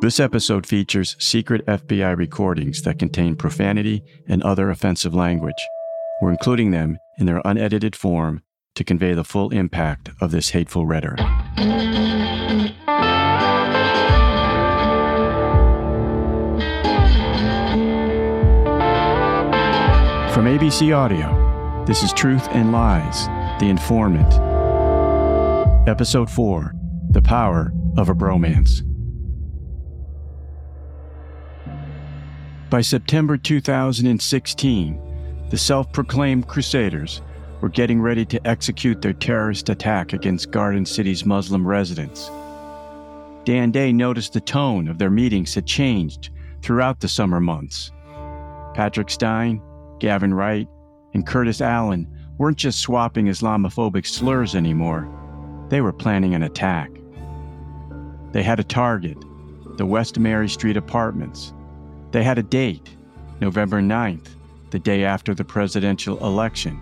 [0.00, 5.68] This episode features secret FBI recordings that contain profanity and other offensive language.
[6.22, 8.40] We're including them in their unedited form
[8.76, 11.18] to convey the full impact of this hateful rhetoric.
[20.32, 23.26] From ABC Audio, this is Truth and Lies
[23.60, 24.32] The Informant.
[25.86, 26.72] Episode 4
[27.10, 28.89] The Power of a Bromance.
[32.70, 35.00] By September 2016,
[35.50, 37.20] the self proclaimed Crusaders
[37.60, 42.30] were getting ready to execute their terrorist attack against Garden City's Muslim residents.
[43.44, 46.30] Dan Day noticed the tone of their meetings had changed
[46.62, 47.90] throughout the summer months.
[48.74, 49.60] Patrick Stein,
[49.98, 50.68] Gavin Wright,
[51.12, 52.06] and Curtis Allen
[52.38, 55.08] weren't just swapping Islamophobic slurs anymore,
[55.70, 56.92] they were planning an attack.
[58.30, 59.18] They had a target
[59.76, 61.52] the West Mary Street apartments
[62.12, 62.90] they had a date,
[63.40, 64.28] November 9th,
[64.70, 66.78] the day after the presidential election.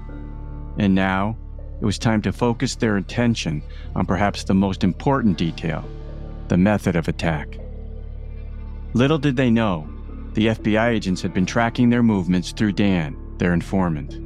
[0.78, 1.36] And now,
[1.80, 3.62] it was time to focus their attention
[3.94, 5.84] on perhaps the most important detail
[6.48, 7.58] the method of attack.
[8.94, 9.86] Little did they know,
[10.32, 14.16] the FBI agents had been tracking their movements through Dan, their informant.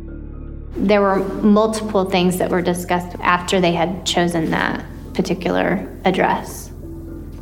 [0.77, 6.70] There were multiple things that were discussed after they had chosen that particular address.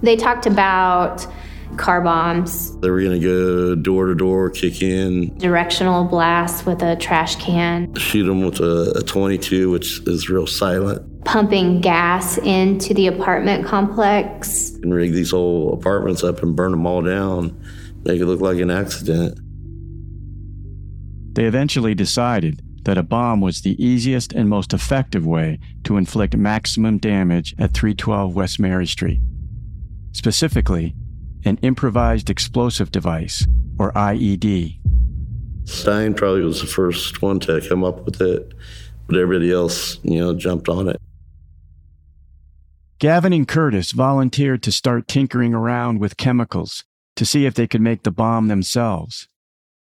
[0.03, 1.27] They talked about
[1.77, 2.79] car bombs.
[2.81, 5.37] They were going to go door to door, kick in.
[5.39, 7.95] Directional blast with a trash can.
[7.95, 11.25] Shoot them with a, a 22, which is real silent.
[11.25, 14.71] Pumping gas into the apartment complex.
[14.83, 17.63] And rig these whole apartments up and burn them all down,
[18.05, 19.39] make it look like an accident.
[21.35, 26.37] They eventually decided that a bomb was the easiest and most effective way to inflict
[26.37, 29.21] maximum damage at 312 West Mary Street.
[30.13, 30.95] Specifically,
[31.45, 33.47] an improvised explosive device,
[33.79, 34.79] or IED.
[35.65, 38.53] Stein probably was the first one to come up with it,
[39.07, 41.01] but everybody else, you know, jumped on it.
[42.99, 46.85] Gavin and Curtis volunteered to start tinkering around with chemicals
[47.17, 49.27] to see if they could make the bomb themselves.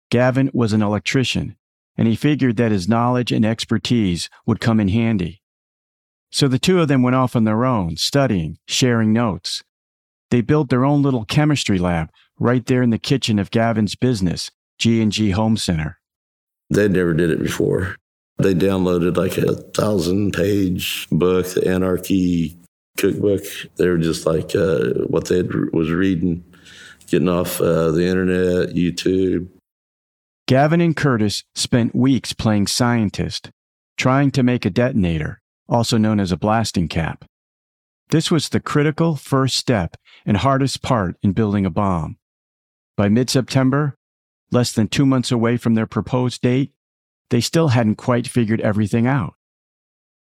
[0.09, 1.55] Gavin was an electrician,
[1.97, 5.41] and he figured that his knowledge and expertise would come in handy.
[6.29, 9.63] So the two of them went off on their own, studying, sharing notes,
[10.35, 14.51] they built their own little chemistry lab right there in the kitchen of Gavin's business,
[14.79, 15.97] G&G Home Center.
[16.69, 17.95] They never did it before.
[18.37, 22.57] They downloaded like a thousand page book, the Anarchy
[22.97, 23.43] cookbook.
[23.77, 26.43] They were just like uh, what they was reading,
[27.07, 29.47] getting off uh, the internet, YouTube.
[30.49, 33.51] Gavin and Curtis spent weeks playing scientist,
[33.95, 37.23] trying to make a detonator, also known as a blasting cap.
[38.09, 42.17] This was the critical first step and hardest part in building a bomb.
[42.95, 43.97] By mid September,
[44.51, 46.71] less than two months away from their proposed date,
[47.29, 49.33] they still hadn't quite figured everything out.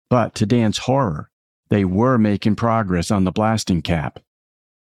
[0.08, 1.30] But to Dan's horror,
[1.68, 4.20] they were making progress on the blasting cap.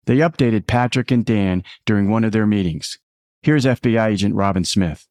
[0.05, 2.99] They updated Patrick and Dan during one of their meetings.
[3.43, 5.07] Here's FBI agent Robin Smith.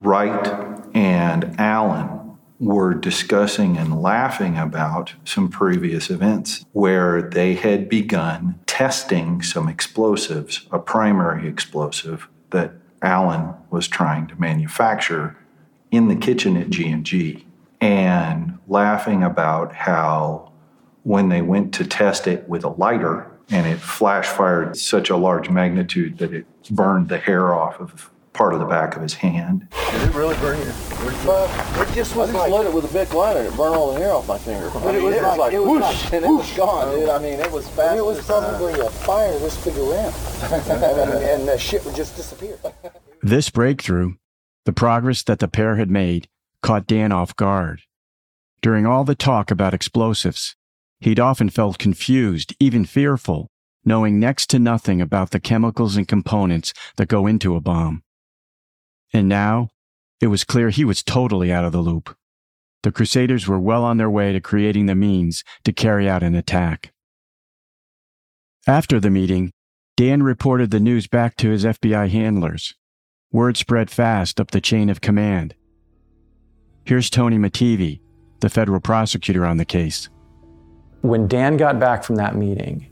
[0.00, 0.48] Wright
[0.94, 2.19] and Allen
[2.60, 10.66] were discussing and laughing about some previous events where they had begun testing some explosives,
[10.70, 12.72] a primary explosive that
[13.02, 15.36] Allen was trying to manufacture
[15.90, 17.46] in the kitchen at G&G
[17.80, 20.52] and laughing about how
[21.02, 25.16] when they went to test it with a lighter and it flash fired such a
[25.16, 29.14] large magnitude that it burned the hair off of part of the back of his
[29.14, 29.66] hand.
[29.90, 30.72] Did it really burn you?
[31.26, 33.56] Well, it just was I just like, lit it with a big lighter and it
[33.56, 34.70] burned all the hair off my finger.
[34.72, 37.08] But it was like- like it was whoosh, like- and it was gone, dude.
[37.08, 37.98] I mean, it was fast.
[37.98, 40.14] it was as, uh, probably a fire this big around,
[40.70, 42.56] and, and the shit would just disappear.
[43.22, 44.14] This breakthrough,
[44.64, 46.26] the progress that the pair had made,
[46.62, 47.82] caught Dan off guard.
[48.62, 50.56] During all the talk about explosives,
[51.00, 53.48] he'd often felt confused, even fearful,
[53.84, 58.02] knowing next to nothing about the chemicals and components that go into a bomb.
[59.12, 59.70] And now,
[60.20, 62.16] it was clear he was totally out of the loop.
[62.82, 66.34] The Crusaders were well on their way to creating the means to carry out an
[66.34, 66.92] attack.
[68.66, 69.52] After the meeting,
[69.96, 72.74] Dan reported the news back to his FBI handlers.
[73.32, 75.54] Word spread fast up the chain of command.
[76.84, 78.00] Here's Tony Mattivi,
[78.40, 80.08] the federal prosecutor on the case.
[81.02, 82.86] When Dan got back from that meeting,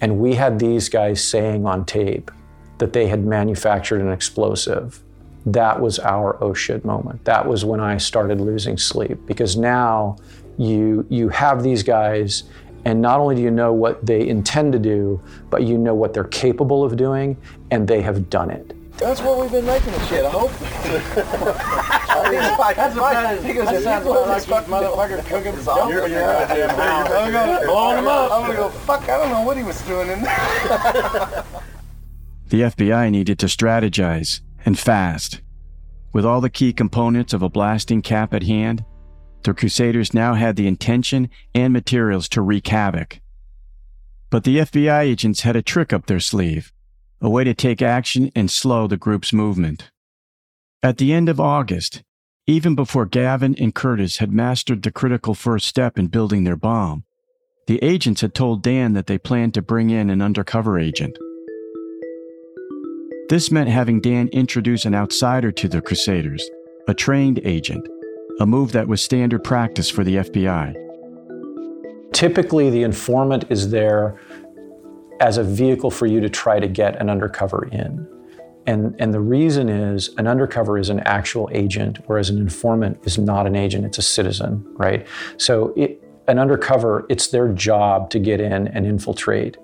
[0.00, 2.30] and we had these guys saying on tape
[2.78, 5.02] that they had manufactured an explosive,
[5.46, 7.24] that was our oh shit moment.
[7.24, 10.16] That was when I started losing sleep because now
[10.58, 12.44] you you have these guys
[12.84, 15.20] and not only do you know what they intend to do,
[15.50, 17.36] but you know what they're capable of doing
[17.70, 18.74] and they have done it.
[18.98, 20.50] That's what we've been making the shit, I hope.
[22.10, 23.42] I mean, that's right.
[23.42, 25.88] He goes, it sounds like fuck motherfucker cooking something.
[25.88, 28.30] You're, you're I'm gonna blow him up.
[28.30, 31.44] I'm gonna go, fuck, I don't know what he was doing in there.
[32.50, 35.40] The FBI needed to strategize, and fast.
[36.12, 38.84] With all the key components of a blasting cap at hand,
[39.42, 43.20] the Crusaders now had the intention and materials to wreak havoc.
[44.28, 46.72] But the FBI agents had a trick up their sleeve
[47.20, 49.90] a way to take action and slow the group's movement.
[50.82, 52.02] At the end of August,
[52.46, 57.04] even before Gavin and Curtis had mastered the critical first step in building their bomb,
[57.66, 61.16] the agents had told Dan that they planned to bring in an undercover agent.
[63.30, 66.50] This meant having Dan introduce an outsider to the Crusaders,
[66.88, 67.86] a trained agent,
[68.40, 70.74] a move that was standard practice for the FBI.
[72.12, 74.18] Typically, the informant is there
[75.20, 78.04] as a vehicle for you to try to get an undercover in.
[78.66, 83.16] And, and the reason is an undercover is an actual agent, whereas an informant is
[83.16, 85.06] not an agent, it's a citizen, right?
[85.36, 89.56] So it, an undercover, it's their job to get in and infiltrate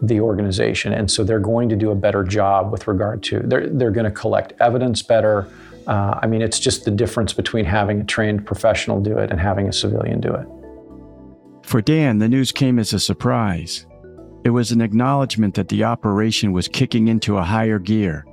[0.00, 0.92] the organization.
[0.92, 4.04] And so they're going to do a better job with regard to, they're, they're going
[4.04, 5.48] to collect evidence better.
[5.86, 9.40] Uh, I mean, it's just the difference between having a trained professional do it and
[9.40, 10.46] having a civilian do it.
[11.64, 13.86] For Dan, the news came as a surprise.
[14.44, 18.24] It was an acknowledgement that the operation was kicking into a higher gear,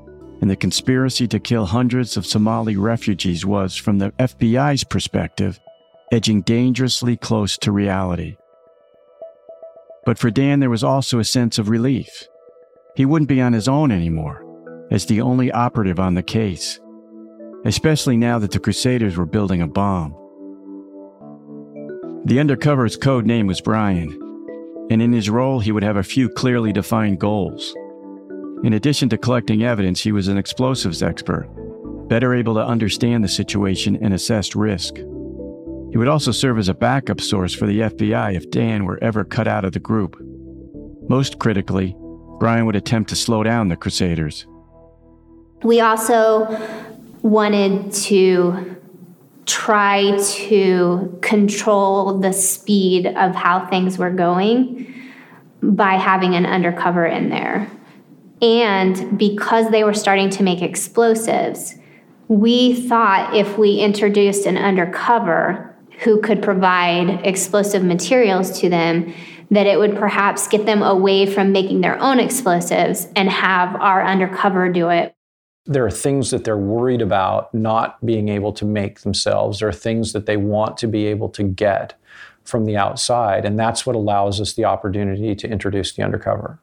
[0.41, 5.59] and the conspiracy to kill hundreds of Somali refugees was, from the FBI's perspective,
[6.11, 8.37] edging dangerously close to reality.
[10.05, 12.27] But for Dan, there was also a sense of relief.
[12.95, 14.45] He wouldn't be on his own anymore,
[14.91, 16.79] as the only operative on the case,
[17.65, 20.15] especially now that the Crusaders were building a bomb.
[22.25, 24.11] The undercover's code name was Brian,
[24.91, 27.75] and in his role, he would have a few clearly defined goals.
[28.63, 31.49] In addition to collecting evidence, he was an explosives expert,
[32.07, 34.95] better able to understand the situation and assess risk.
[35.95, 39.23] He would also serve as a backup source for the FBI if Dan were ever
[39.23, 40.21] cut out of the group.
[41.07, 41.95] Most critically,
[42.37, 44.45] Brian would attempt to slow down the Crusaders.
[45.63, 46.47] We also
[47.21, 48.75] wanted to
[49.45, 54.93] try to control the speed of how things were going
[55.61, 57.71] by having an undercover in there.
[58.41, 61.75] And because they were starting to make explosives,
[62.27, 65.71] we thought if we introduced an undercover
[66.03, 69.13] who could provide explosive materials to them,
[69.51, 74.03] that it would perhaps get them away from making their own explosives and have our
[74.03, 75.15] undercover do it.
[75.67, 79.59] There are things that they're worried about not being able to make themselves.
[79.59, 81.95] There are things that they want to be able to get
[82.43, 83.45] from the outside.
[83.45, 86.59] And that's what allows us the opportunity to introduce the undercover.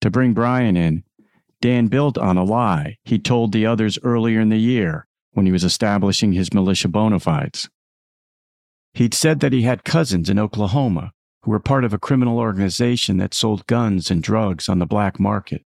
[0.00, 1.04] To bring Brian in,
[1.60, 5.52] Dan built on a lie he told the others earlier in the year when he
[5.52, 7.68] was establishing his militia bona fides.
[8.94, 13.16] He'd said that he had cousins in Oklahoma who were part of a criminal organization
[13.16, 15.64] that sold guns and drugs on the black market.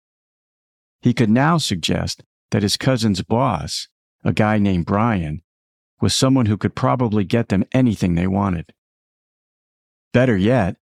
[1.01, 3.87] He could now suggest that his cousin's boss,
[4.23, 5.41] a guy named Brian,
[5.99, 8.73] was someone who could probably get them anything they wanted.
[10.11, 10.77] Better yet,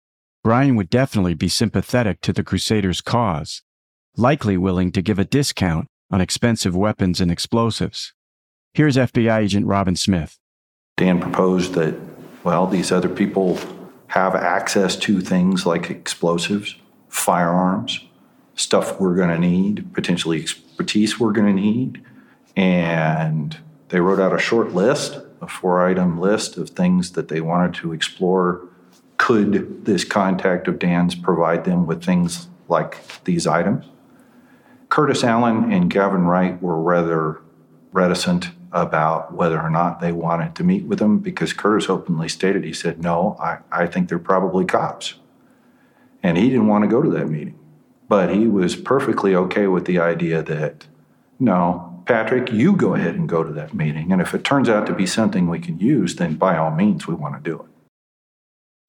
[0.43, 3.63] Brian would definitely be sympathetic to the Crusaders' cause,
[4.15, 8.13] likely willing to give a discount on expensive weapons and explosives.
[8.73, 10.37] Here's FBI agent Robin Smith.
[10.95, 11.99] Dan proposed that,
[12.47, 13.59] well, these other people
[14.07, 16.77] have access to things like explosives,
[17.09, 18.05] firearms,
[18.55, 22.01] stuff we're going to need, potentially expertise we're going to need.
[22.55, 23.57] And
[23.89, 27.73] they wrote out a short list, a four item list of things that they wanted
[27.81, 28.65] to explore.
[29.17, 33.87] Could this contact of Dan's provide them with things like these items?
[34.87, 37.41] Curtis Allen and Gavin Wright were rather
[37.91, 42.63] reticent about whether or not they wanted to meet with him because Curtis openly stated,
[42.63, 45.15] he said, No, I, I think they're probably cops.
[46.23, 47.57] And he didn't want to go to that meeting.
[48.09, 50.87] But he was perfectly okay with the idea that,
[51.39, 54.11] no, Patrick, you go ahead and go to that meeting.
[54.11, 57.05] And if it turns out to be something we can use, then by all means,
[57.05, 57.67] we want to do it.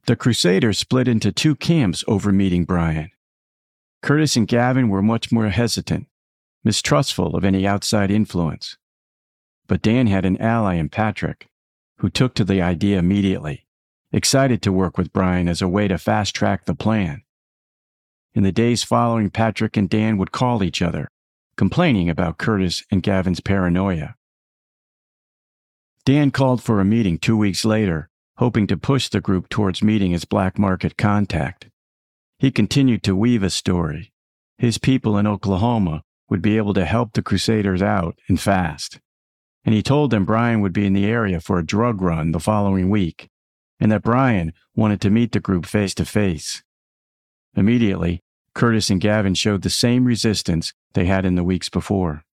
[0.06, 3.10] The Crusaders split into two camps over meeting Brian.
[4.02, 6.06] Curtis and Gavin were much more hesitant,
[6.64, 8.76] mistrustful of any outside influence.
[9.68, 11.46] But Dan had an ally in Patrick,
[11.98, 13.66] who took to the idea immediately,
[14.10, 17.22] excited to work with Brian as a way to fast track the plan.
[18.34, 21.08] In the days following, Patrick and Dan would call each other,
[21.56, 24.14] complaining about Curtis and Gavin's paranoia.
[26.04, 28.08] Dan called for a meeting two weeks later,
[28.38, 31.68] hoping to push the group towards meeting his black market contact.
[32.38, 34.12] He continued to weave a story.
[34.56, 39.00] His people in Oklahoma would be able to help the Crusaders out and fast.
[39.68, 42.40] And he told them Brian would be in the area for a drug run the
[42.40, 43.28] following week,
[43.78, 46.62] and that Brian wanted to meet the group face to face.
[47.54, 48.22] Immediately,
[48.54, 52.24] Curtis and Gavin showed the same resistance they had in the weeks before.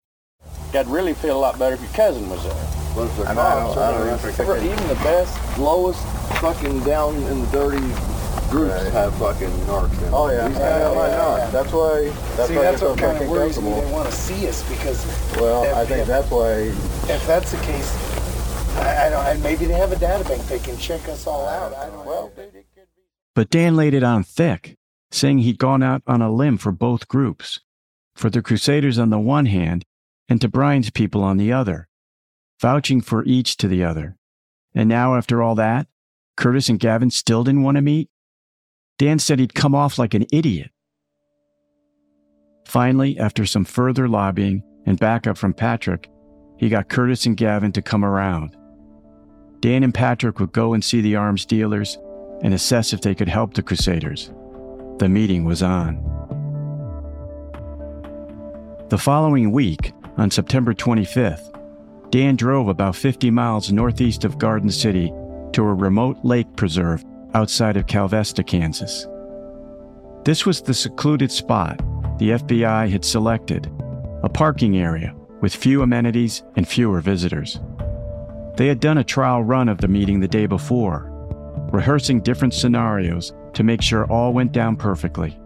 [0.75, 2.53] I'd really feel a lot better if your cousin was there.
[2.95, 4.41] What's the I don't, I don't cost?
[4.41, 6.07] even, even the best, lowest,
[6.39, 8.14] fucking down in the dirty
[8.55, 8.93] groups Right.
[8.93, 10.15] have fucking narcs in them.
[10.15, 10.49] Oh, yeah.
[10.49, 11.37] These Yeah, guys yeah, might yeah, not.
[11.39, 11.51] yeah.
[11.51, 12.01] That's why.
[12.37, 13.71] That's See, why that's I what feel kind of worries me.
[13.81, 14.99] They want to see us because
[15.41, 16.51] Well, if- I think if- that's why.
[17.15, 17.91] if that's the case,
[18.79, 19.27] I, I don't.
[19.27, 21.75] And maybe they have a data bank they can check us all out.
[21.75, 22.43] I don't Well, know.
[22.45, 23.03] dude, it could be.
[23.35, 24.77] But Dan laid it on thick,
[25.11, 27.61] saying he'd gone out on a limb for both groups,
[28.15, 29.85] for the Crusaders on the one hand,
[30.29, 31.89] and to Brian's people on the other,
[32.61, 34.17] vouching for each to the other.
[34.75, 35.87] And now, after all that,
[36.37, 38.09] Curtis and Gavin still didn't want to meet?
[38.99, 40.71] Dan said he'd come off like an idiot.
[42.67, 46.09] Finally, after some further lobbying and backup from Patrick,
[46.59, 48.57] he got Curtis and Gavin to come around.
[49.61, 51.99] Dan and Patrick would go and see the arms dealers
[52.43, 54.31] and assess if they could help the Crusaders.
[54.99, 55.97] The meeting was on.
[58.91, 61.51] The following week, on September 25th,
[62.11, 65.13] Dan drove about 50 miles northeast of Garden City
[65.53, 69.07] to a remote lake preserve outside of Kalvesta, Kansas.
[70.25, 71.79] This was the secluded spot
[72.19, 73.71] the FBI had selected,
[74.23, 77.61] a parking area with few amenities and fewer visitors.
[78.57, 81.11] They had done a trial run of the meeting the day before,
[81.73, 85.39] rehearsing different scenarios to make sure all went down perfectly.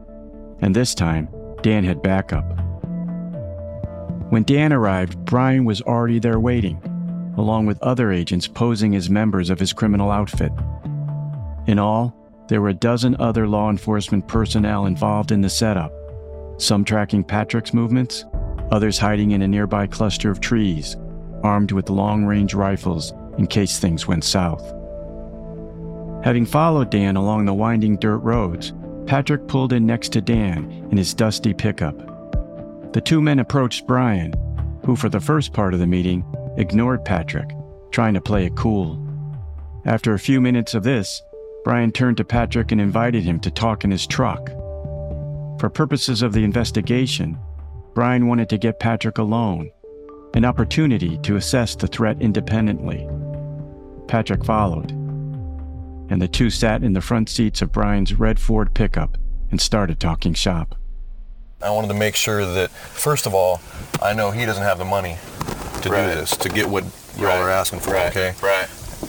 [0.61, 1.29] And this time,
[1.63, 2.45] Dan had backup.
[4.31, 6.83] When Dan arrived, Brian was already there waiting,
[7.39, 10.53] along with other agents posing as members of his criminal outfit.
[11.69, 12.17] In all,
[12.49, 15.93] there were a dozen other law enforcement personnel involved in the setup,
[16.57, 18.25] some tracking Patrick's movements,
[18.71, 20.97] others hiding in a nearby cluster of trees,
[21.43, 24.65] armed with long range rifles in case things went south.
[26.25, 28.73] Having followed Dan along the winding dirt roads,
[29.07, 31.99] Patrick pulled in next to Dan in his dusty pickup.
[32.95, 34.33] The two men approached Brian,
[34.87, 36.25] who, for the first part of the meeting,
[36.57, 37.51] ignored Patrick,
[37.91, 39.05] trying to play it cool.
[39.85, 41.23] After a few minutes of this,
[41.69, 44.49] Brian turned to Patrick and invited him to talk in his truck.
[45.61, 47.37] For purposes of the investigation,
[47.95, 49.71] Brian wanted to get Patrick alone,
[50.33, 53.07] an opportunity to assess the threat independently.
[54.07, 54.93] Patrick followed,
[56.09, 59.19] and the two sat in the front seats of Brian's red Ford pickup
[59.51, 60.75] and started talking shop.
[61.61, 63.61] I wanted to make sure that, first of all,
[64.01, 65.19] I know he doesn't have the money
[65.83, 66.09] to Right.
[66.09, 66.85] do this, to get what
[67.19, 67.39] y'all Right.
[67.41, 68.09] are asking for, Right.
[68.09, 68.33] okay?
[68.43, 68.69] Right.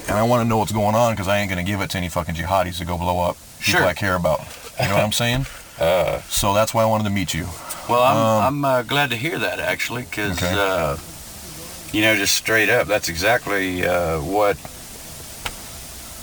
[0.09, 1.91] And I want to know what's going on because I ain't going to give it
[1.91, 3.85] to any fucking jihadis to go blow up people Sure.
[3.85, 4.39] I care about.
[4.81, 5.45] You know what I'm saying?
[5.79, 7.45] Uh, So that's why I wanted to meet you.
[7.87, 10.53] well, I'm Um, I'm uh, glad to hear that actually, because Okay.
[10.53, 10.97] uh,
[11.93, 14.57] you know, just straight up, that's exactly uh, what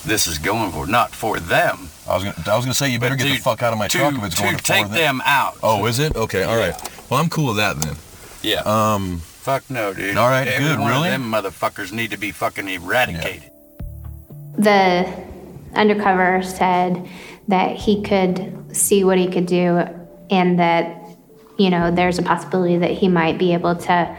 [0.05, 0.87] this is going for.
[0.87, 1.88] Not for them.
[2.07, 3.78] I was gonna, I was gonna say you better but get the fuck out of
[3.78, 5.57] my to, truck if it's to going to take for them out.
[5.62, 6.14] Oh, is it?
[6.14, 6.75] Okay, all right.
[7.11, 7.97] Well, I'm cool with that then.
[8.43, 8.61] Yeah.
[8.66, 10.16] Um, Fuck no, dude.
[10.19, 11.09] All right, Every good, one really?
[11.09, 13.50] Of them motherfuckers need to be fucking eradicated.
[14.59, 15.07] The
[15.75, 17.09] undercover said
[17.49, 19.85] that he could see what he could do
[20.31, 21.17] and that,
[21.59, 24.17] you know, there's a possibility that he might be able to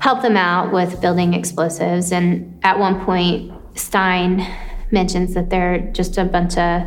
[0.00, 2.12] help them out with building explosives.
[2.12, 4.46] And at one point, Stein
[4.90, 6.82] mentions that they're just a bunch of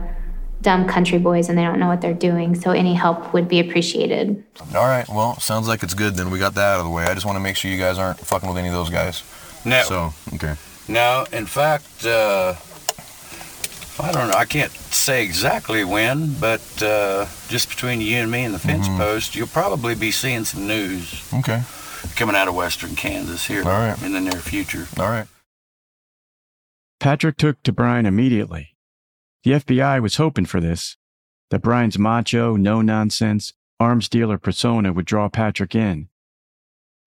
[0.62, 2.56] dumb country boys and they don't know what they're doing.
[2.56, 4.44] So any help would be appreciated.
[4.76, 5.08] all right.
[5.08, 6.32] Well, sounds like it's good then.
[6.32, 7.04] We got that out of the way.
[7.04, 9.24] I just want to make sure you guys aren't fucking with any of those guys.
[9.66, 9.84] No.
[9.84, 10.56] So, okay.
[10.88, 12.56] No, in fact, uh,
[14.00, 14.36] I don't know.
[14.38, 18.88] I can't say exactly when, but uh, just between you and me and the fence
[18.88, 18.98] Mm-hmm.
[18.98, 21.62] post, you'll probably be seeing some news Okay.
[22.16, 24.02] coming out of western Kansas here All right.
[24.02, 24.88] in the near future.
[25.00, 25.28] All right.
[27.00, 28.76] Patrick took to Brian immediately.
[29.44, 30.98] The FBI was hoping for this
[31.50, 36.08] that Brian's macho, no nonsense, arms dealer persona would draw Patrick in.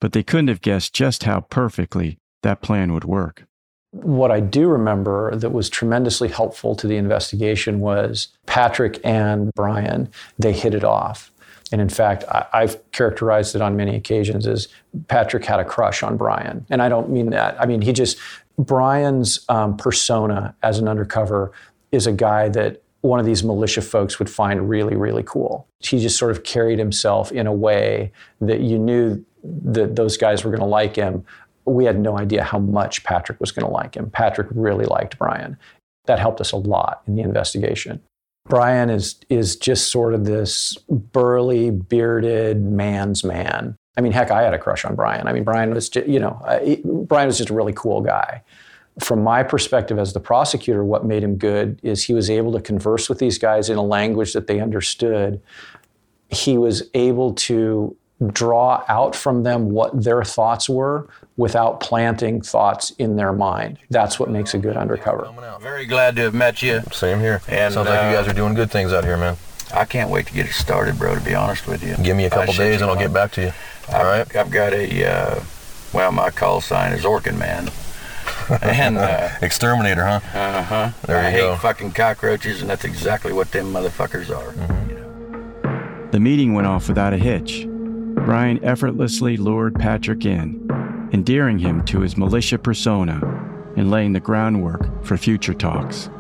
[0.00, 3.45] But they couldn't have guessed just how perfectly that plan would work.
[3.93, 10.11] What I do remember that was tremendously helpful to the investigation was Patrick and Brian,
[10.38, 11.31] they hit it off.
[11.73, 14.69] And in fact, I, have characterized it on many occasions as
[15.09, 16.64] Patrick had a crush on Brian.
[16.71, 17.61] And I don't mean that.
[17.61, 18.19] I mean, he just,
[18.59, 21.52] Brian's um, persona as an undercover
[21.90, 25.66] is a guy that one of these militia folks would find really, really cool.
[25.81, 29.25] He just sort of carried himself in a way that you knew
[29.64, 31.25] that those guys were going to like him.
[31.66, 34.11] We had no idea how much Patrick was going to like him.
[34.11, 35.58] Patrick really liked Brian.
[36.06, 38.00] That helped us a lot in the investigation.
[38.49, 43.76] Brian is is just sort of this burly, bearded man's man.
[43.96, 45.26] I mean, heck, I had a crush on Brian.
[45.26, 48.02] I mean, Brian was, just, you know, uh, he, Brian was just a really cool
[48.02, 48.42] guy.
[49.00, 52.61] From my perspective as the prosecutor, what made him good is he was able to
[52.61, 55.40] converse with these guys in a language that they understood.
[56.28, 57.96] He was able to
[58.32, 61.06] draw out from them what their thoughts were
[61.37, 63.78] without planting thoughts in their mind.
[63.90, 65.28] That's what makes a good undercover.
[65.61, 66.82] Very glad to have met you.
[66.92, 67.42] Same here.
[67.49, 69.37] And sounds uh, like you guys are doing good things out here, man.
[69.75, 71.14] I can't wait to get it started, bro.
[71.14, 73.42] To be honest with you, give me a couple days and I'll get back to
[73.42, 73.52] you.
[73.88, 74.37] All I've, right.
[74.37, 75.44] I've got a uh,
[75.92, 77.70] well, my call sign is Orkin Man.
[78.62, 80.20] and uh, exterminator, huh?
[80.38, 80.90] Uh huh.
[81.06, 81.56] There I you hate go.
[81.56, 84.52] fucking cockroaches, and that's exactly what them motherfuckers are.
[84.52, 84.90] Mm-hmm.
[84.90, 86.08] You know?
[86.12, 87.66] The meeting went off without a hitch.
[88.26, 90.68] Brian effortlessly lured Patrick in,
[91.12, 93.21] endearing him to his militia persona
[93.76, 96.11] and laying the groundwork for future talks.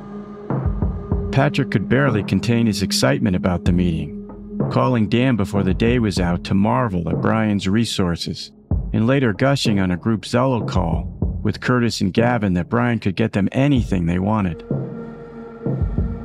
[1.32, 6.20] Patrick could barely contain his excitement about the meeting, calling Dan before the day was
[6.20, 8.52] out to marvel at Brian's resources,
[8.92, 13.16] and later gushing on a group Zello call with Curtis and Gavin that Brian could
[13.16, 14.64] get them anything they wanted.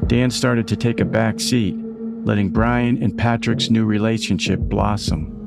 [0.06, 1.76] Dan started to take a back seat,
[2.24, 5.41] letting Brian and Patrick's new relationship blossom.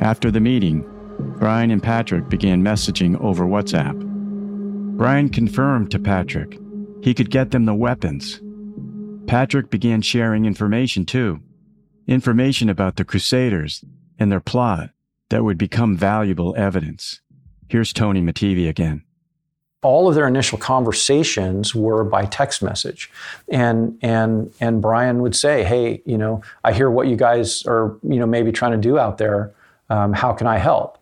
[0.00, 0.84] After the meeting,
[1.38, 3.98] Brian and Patrick began messaging over WhatsApp.
[4.96, 6.58] Brian confirmed to Patrick
[7.02, 8.40] he could get them the weapons.
[9.26, 11.40] Patrick began sharing information too
[12.06, 13.82] information about the Crusaders
[14.18, 14.90] and their plot
[15.30, 17.20] that would become valuable evidence.
[17.68, 19.04] Here's Tony Mattivi again
[19.82, 23.10] all of their initial conversations were by text message
[23.48, 27.96] and and and Brian would say hey you know I hear what you guys are
[28.02, 29.54] you know maybe trying to do out there
[29.90, 30.98] um, how can I help?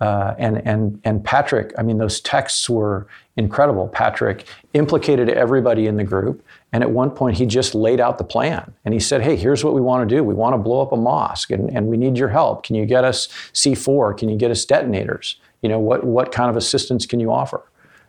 [0.00, 3.88] Uh, and and and Patrick I mean those texts were incredible.
[3.88, 6.44] Patrick implicated everybody in the group.
[6.72, 8.72] And at one point he just laid out the plan.
[8.84, 10.22] And he said hey here's what we want to do.
[10.22, 12.62] We want to blow up a mosque and, and we need your help.
[12.62, 15.40] Can you get us C4 can you get us detonators?
[15.62, 17.68] You know what what kind of assistance can you offer?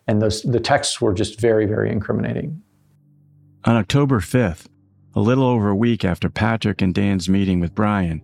[0.10, 2.64] And those, the texts were just very, very incriminating.
[3.66, 4.66] On October 5th,
[5.14, 8.24] a little over a week after Patrick and Dan's meeting with Brian,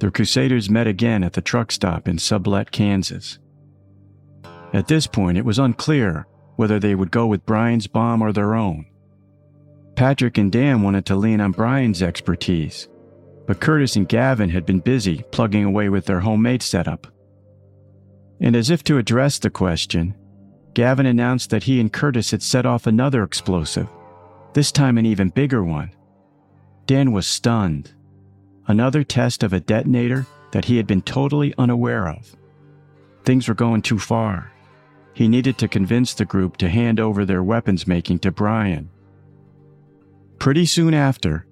[0.00, 3.38] the Crusaders met again at the truck stop in Sublette, Kansas.
[4.72, 8.54] At this point, it was unclear whether they would go with Brian's bomb or their
[8.54, 8.86] own.
[9.96, 12.88] Patrick and Dan wanted to lean on Brian's expertise,
[13.46, 17.06] but Curtis and Gavin had been busy plugging away with their homemade setup.
[18.40, 20.14] And as if to address the question,
[20.72, 23.88] Gavin announced that he and Curtis had set off another explosive,
[24.54, 25.92] this time an even bigger one.
[26.86, 27.92] Dan was stunned.
[28.66, 32.36] Another test of a detonator that he had been totally unaware of.
[33.24, 34.50] Things were going too far.
[35.14, 38.90] He needed to convince the group to hand over their weapons making to Brian.
[40.38, 41.46] Pretty soon after,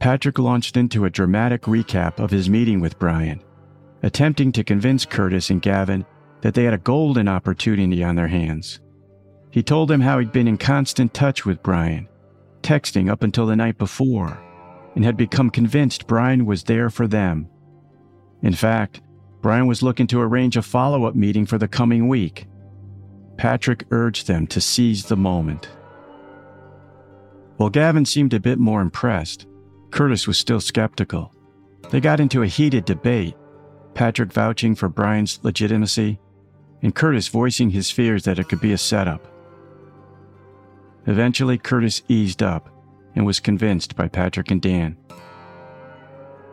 [0.00, 3.42] Patrick launched into a dramatic recap of his meeting with Brian,
[4.02, 6.04] attempting to convince Curtis and Gavin
[6.40, 8.80] that they had a golden opportunity on their hands.
[9.50, 12.08] He told them how he'd been in constant touch with Brian,
[12.62, 14.38] texting up until the night before,
[14.96, 17.48] and had become convinced Brian was there for them.
[18.42, 19.02] In fact,
[19.42, 22.46] Brian was looking to arrange a follow up meeting for the coming week.
[23.36, 25.68] Patrick urged them to seize the moment.
[27.58, 29.46] While Gavin seemed a bit more impressed,
[29.90, 31.32] Curtis was still skeptical.
[31.90, 33.36] They got into a heated debate,
[33.94, 36.18] Patrick vouching for Brian's legitimacy
[36.82, 39.26] and Curtis voicing his fears that it could be a setup.
[41.06, 42.75] Eventually, Curtis eased up
[43.16, 44.96] and was convinced by Patrick and Dan.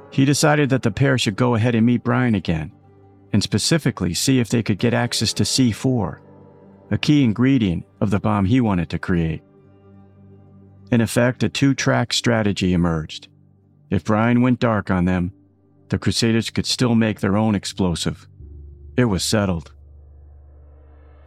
[0.09, 2.71] He decided that the pair should go ahead and meet Brian again,
[3.33, 6.19] and specifically see if they could get access to C4,
[6.89, 9.43] a key ingredient of the bomb he wanted to create.
[10.91, 13.27] In effect, a two track strategy emerged.
[13.89, 15.33] If Brian went dark on them,
[15.89, 18.27] the Crusaders could still make their own explosive.
[18.95, 19.71] It was settled.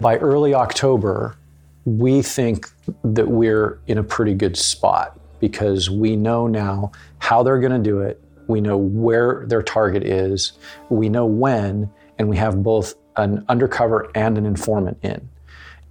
[0.00, 1.36] By early October,
[1.84, 2.68] we think
[3.02, 7.90] that we're in a pretty good spot because we know now how they're going to
[7.90, 8.22] do it.
[8.48, 10.52] We know where their target is.
[10.88, 15.28] We know when, and we have both an undercover and an informant in.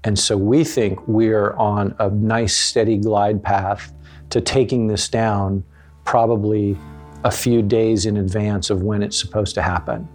[0.03, 3.91] And so we think we're on a nice, steady glide path
[4.29, 5.63] to taking this down
[6.03, 6.77] probably
[7.23, 10.07] a few days in advance of when it's supposed to happen.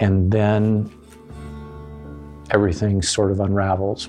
[0.00, 0.90] And then
[2.50, 4.08] everything sort of unravels.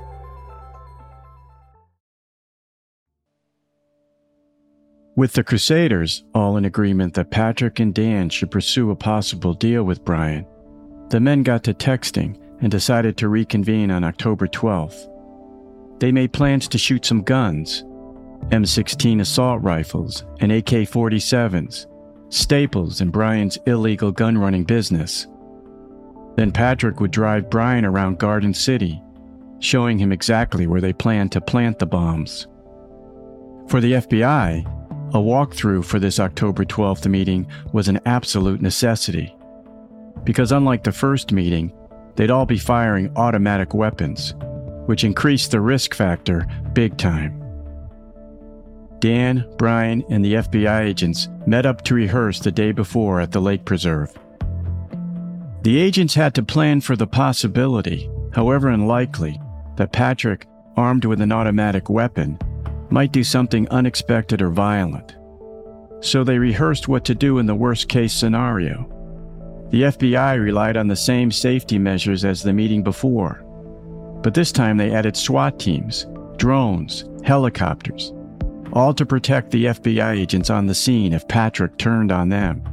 [5.21, 9.83] With the Crusaders all in agreement that Patrick and Dan should pursue a possible deal
[9.83, 10.47] with Brian,
[11.11, 15.07] the men got to texting and decided to reconvene on October 12th.
[15.99, 17.83] They made plans to shoot some guns
[18.49, 21.85] M16 assault rifles and AK 47s,
[22.29, 25.27] staples in Brian's illegal gun running business.
[26.35, 28.99] Then Patrick would drive Brian around Garden City,
[29.59, 32.47] showing him exactly where they planned to plant the bombs.
[33.67, 34.80] For the FBI,
[35.13, 39.35] a walkthrough for this October 12th meeting was an absolute necessity.
[40.23, 41.73] Because unlike the first meeting,
[42.15, 44.33] they'd all be firing automatic weapons,
[44.85, 47.37] which increased the risk factor big time.
[48.99, 53.41] Dan, Brian, and the FBI agents met up to rehearse the day before at the
[53.41, 54.17] lake preserve.
[55.63, 59.41] The agents had to plan for the possibility, however unlikely,
[59.75, 60.47] that Patrick,
[60.77, 62.39] armed with an automatic weapon,
[62.91, 65.15] might do something unexpected or violent.
[66.01, 68.87] So they rehearsed what to do in the worst case scenario.
[69.69, 73.43] The FBI relied on the same safety measures as the meeting before,
[74.21, 78.13] but this time they added SWAT teams, drones, helicopters,
[78.73, 82.63] all to protect the FBI agents on the scene if Patrick turned on them.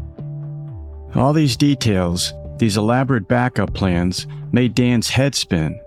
[1.15, 5.81] All these details, these elaborate backup plans, made Dan's head spin.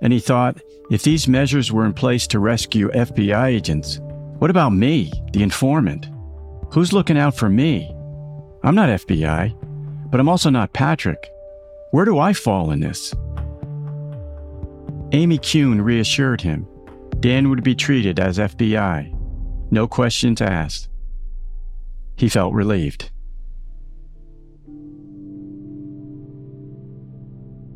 [0.00, 0.60] And he thought,
[0.90, 4.00] if these measures were in place to rescue FBI agents,
[4.38, 6.08] what about me, the informant?
[6.72, 7.94] Who's looking out for me?
[8.62, 11.30] I'm not FBI, but I'm also not Patrick.
[11.90, 13.14] Where do I fall in this?
[15.12, 16.66] Amy Kuhn reassured him
[17.20, 19.14] Dan would be treated as FBI,
[19.70, 20.88] no questions asked.
[22.16, 23.10] He felt relieved.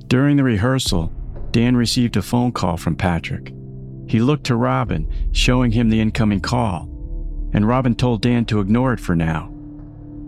[0.06, 1.12] During the rehearsal,
[1.55, 3.55] Dan received a phone call from Patrick.
[4.09, 6.88] He looked to Robin, showing him the incoming call,
[7.53, 9.55] and Robin told Dan to ignore it for now.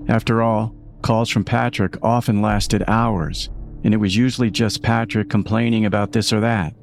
[0.06, 3.50] After all, calls from Patrick often lasted hours,
[3.82, 6.76] and it was usually just Patrick complaining about this or that.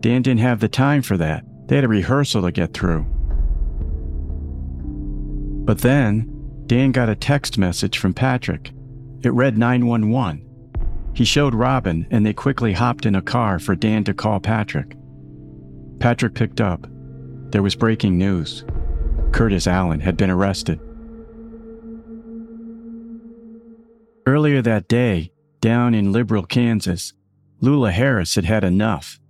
[0.00, 1.42] Dan didn't have the time for that.
[1.66, 3.06] They had a rehearsal to get through.
[5.64, 6.30] But then,
[6.66, 8.72] Dan got a text message from Patrick.
[9.22, 10.43] It read 911.
[11.14, 14.96] He showed Robin, and they quickly hopped in a car for Dan to call Patrick.
[16.00, 16.86] Patrick picked up.
[17.50, 18.64] There was breaking news
[19.30, 20.80] Curtis Allen had been arrested.
[24.26, 27.12] Earlier that day, down in Liberal, Kansas,
[27.60, 29.20] Lula Harris had had enough.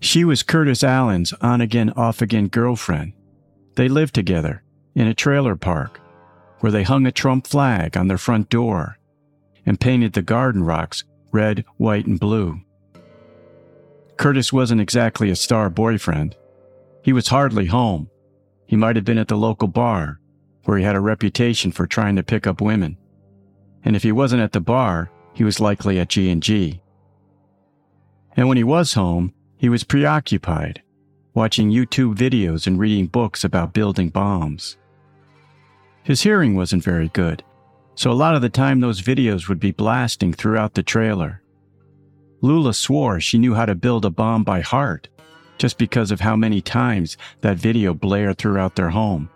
[0.00, 3.14] She was Curtis Allen's on again, off again girlfriend.
[3.76, 4.62] They lived together
[4.94, 6.00] in a trailer park
[6.60, 8.98] where they hung a Trump flag on their front door
[9.64, 12.60] and painted the garden rocks red, white, and blue.
[14.16, 16.36] Curtis wasn't exactly a star boyfriend.
[17.02, 18.08] He was hardly home.
[18.66, 20.20] He might have been at the local bar,
[20.64, 22.96] where he had a reputation for trying to pick up women.
[23.84, 26.80] And if he wasn't at the bar, he was likely at G&G.
[28.36, 30.82] And when he was home, he was preoccupied,
[31.34, 34.76] watching YouTube videos and reading books about building bombs.
[36.02, 37.42] His hearing wasn't very good,
[37.94, 41.42] so a lot of the time those videos would be blasting throughout the trailer.
[42.40, 45.08] Lula swore she knew how to build a bomb by heart
[45.58, 49.30] just because of how many times that video blared throughout their home.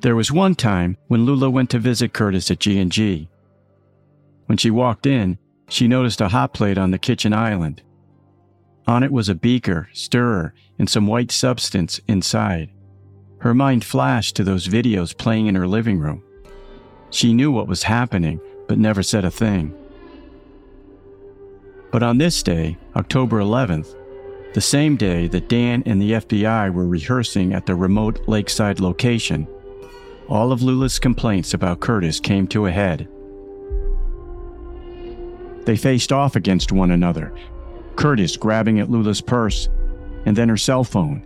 [0.00, 3.28] There was one time when Lula went to visit Curtis at G&G.
[4.46, 5.38] When she walked in,
[5.68, 7.82] she noticed a hot plate on the kitchen island.
[8.86, 12.70] On it was a beaker, stirrer, and some white substance inside.
[13.46, 16.24] Her mind flashed to those videos playing in her living room.
[17.10, 19.72] She knew what was happening, but never said a thing.
[21.92, 23.94] But on this day, October 11th,
[24.52, 29.46] the same day that Dan and the FBI were rehearsing at the remote lakeside location,
[30.26, 33.08] all of Lula's complaints about Curtis came to a head.
[35.66, 37.32] They faced off against one another,
[37.94, 39.68] Curtis grabbing at Lula's purse
[40.24, 41.24] and then her cell phone.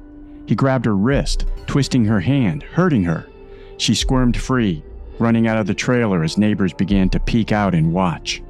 [0.51, 3.29] He grabbed her wrist, twisting her hand, hurting her.
[3.77, 4.83] She squirmed free,
[5.21, 8.43] running out of the trailer as neighbors began to peek out and watch.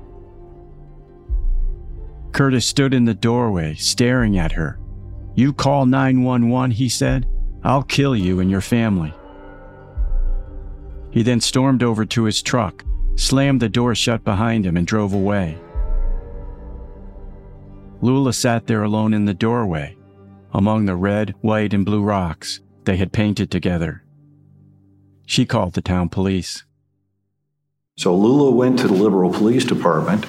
[2.33, 4.81] Curtis stood in the doorway, staring at her.
[5.35, 7.29] You call 911, he said.
[7.63, 9.13] I'll kill you and your family.
[11.11, 12.83] He then stormed over to his truck,
[13.17, 15.59] slammed the door shut behind him, and drove away.
[18.01, 19.99] Lula sat there alone in the doorway,
[20.53, 24.03] among the red, white, and blue rocks they had painted together.
[25.27, 26.65] She called the town police.
[27.97, 30.27] So Lula went to the Liberal Police Department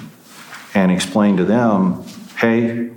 [0.74, 2.04] and explained to them
[2.38, 2.90] hey,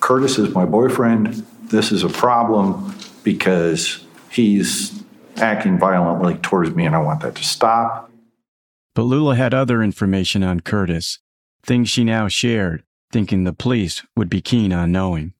[0.00, 1.46] Curtis is my boyfriend.
[1.64, 5.02] This is a problem because he's
[5.36, 8.10] acting violently towards me and I want that to stop.
[8.94, 11.18] But Lula had other information on Curtis,
[11.62, 15.32] things she now shared, thinking the police would be keen on knowing.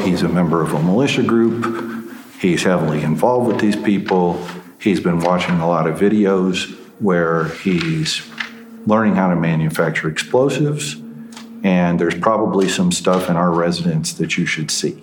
[0.00, 2.14] He's a member of a militia group.
[2.40, 4.42] He's heavily involved with these people.
[4.80, 8.26] He's been watching a lot of videos where he's
[8.86, 10.94] learning how to manufacture explosives.
[11.64, 15.02] And there's probably some stuff in our residence that you should see.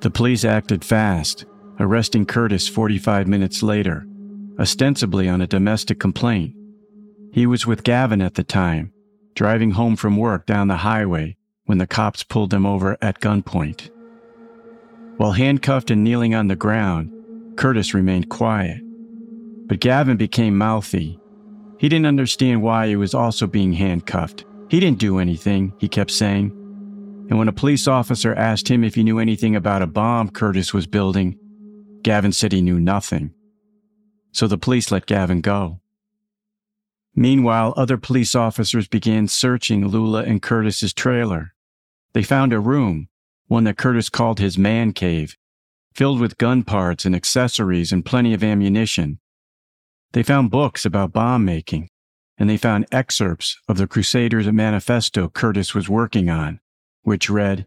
[0.00, 1.44] The police acted fast,
[1.78, 4.06] arresting Curtis 45 minutes later,
[4.58, 6.54] ostensibly on a domestic complaint.
[7.32, 8.92] He was with Gavin at the time,
[9.34, 11.35] driving home from work down the highway
[11.66, 13.90] when the cops pulled him over at gunpoint.
[15.18, 17.12] While handcuffed and kneeling on the ground,
[17.56, 18.80] Curtis remained quiet.
[19.66, 21.18] But Gavin became mouthy.
[21.78, 24.44] He didn't understand why he was also being handcuffed.
[24.68, 26.50] He didn't do anything, he kept saying.
[27.28, 30.72] And when a police officer asked him if he knew anything about a bomb Curtis
[30.72, 31.38] was building,
[32.02, 33.32] Gavin said he knew nothing.
[34.32, 35.80] So the police let Gavin go.
[37.14, 41.54] Meanwhile, other police officers began searching Lula and Curtis's trailer.
[42.16, 43.08] They found a room,
[43.46, 45.36] one that Curtis called his man cave,
[45.94, 49.20] filled with gun parts and accessories and plenty of ammunition.
[50.14, 51.90] They found books about bomb making,
[52.38, 56.58] and they found excerpts of the Crusaders' manifesto Curtis was working on,
[57.02, 57.66] which read,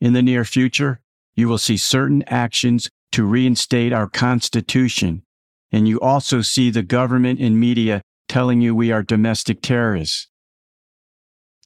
[0.00, 1.02] In the near future,
[1.34, 5.24] you will see certain actions to reinstate our Constitution,
[5.70, 10.28] and you also see the government and media telling you we are domestic terrorists.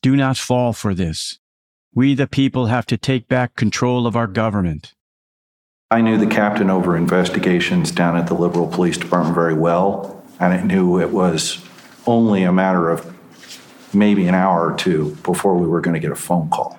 [0.02, 1.38] Do not fall for this.
[1.94, 4.94] We, the people, have to take back control of our government.
[5.90, 10.52] I knew the captain over investigations down at the Liberal Police Department very well, and
[10.52, 11.64] I knew it was
[12.06, 13.14] only a matter of
[13.94, 16.78] maybe an hour or two before we were going to get a phone call.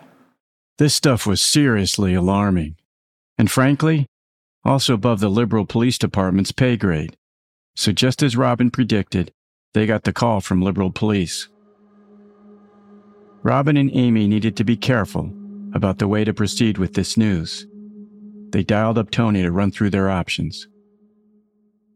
[0.78, 2.76] This stuff was seriously alarming,
[3.38, 4.06] and frankly,
[4.64, 7.18] also above the Liberal Police Department's pay grade.
[7.76, 9.32] So, just as Robin predicted,
[9.74, 11.48] they got the call from Liberal Police.
[13.44, 15.32] Robin and Amy needed to be careful
[15.74, 17.66] about the way to proceed with this news.
[18.50, 20.68] They dialed up Tony to run through their options.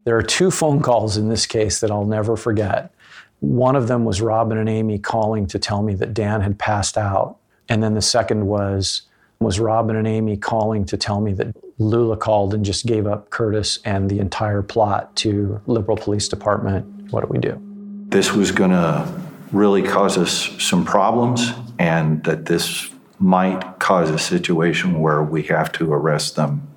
[0.04, 2.94] There are two phone calls in this case that I'll never forget.
[3.40, 6.96] One of them was Robin and Amy calling to tell me that Dan had passed
[6.96, 7.36] out.
[7.68, 9.02] And then the second was
[9.40, 13.28] was Robin and Amy calling to tell me that Lula called and just gave up
[13.30, 17.12] Curtis and the entire plot to Liberal Police Department.
[17.12, 17.60] What do we do?
[18.08, 19.23] This was going to
[19.54, 25.70] really cause us some problems, and that this might cause a situation where we have
[25.72, 26.68] to arrest them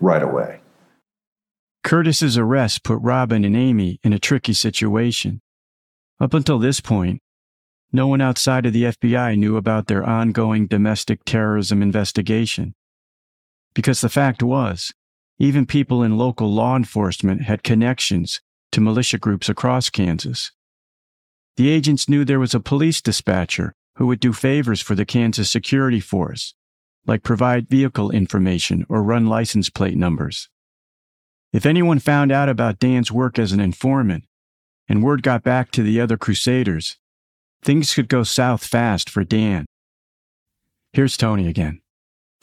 [0.00, 0.60] right away.
[1.82, 5.40] Curtis's arrest put Robin and Amy in a tricky situation.
[6.20, 7.22] Up until this point,
[7.92, 12.74] no one outside of the FBI knew about their ongoing domestic terrorism investigation.
[13.72, 14.92] Because the fact was,
[15.38, 20.52] even people in local law enforcement had connections to militia groups across Kansas.
[21.58, 25.50] The agents knew there was a police dispatcher who would do favors for the Kansas
[25.50, 26.54] Security Force,
[27.04, 30.48] like provide vehicle information or run license plate numbers.
[31.52, 34.22] If anyone found out about Dan's work as an informant,
[34.88, 36.96] and word got back to the other Crusaders,
[37.60, 39.66] things could go south fast for Dan.
[40.92, 41.80] Here's Tony again.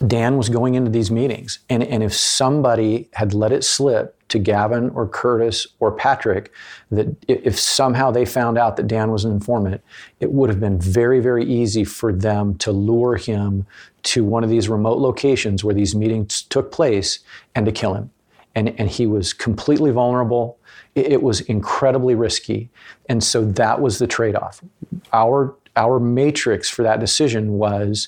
[0.05, 4.39] Dan was going into these meetings, and, and if somebody had let it slip to
[4.39, 6.51] Gavin or Curtis or Patrick,
[6.91, 9.81] that if somehow they found out that Dan was an informant,
[10.19, 13.65] it would have been very, very easy for them to lure him
[14.03, 17.19] to one of these remote locations where these meetings took place
[17.53, 18.09] and to kill him.
[18.55, 20.57] And, and he was completely vulnerable.
[20.95, 22.69] It, it was incredibly risky.
[23.09, 24.61] And so that was the trade off.
[25.13, 28.07] Our, our matrix for that decision was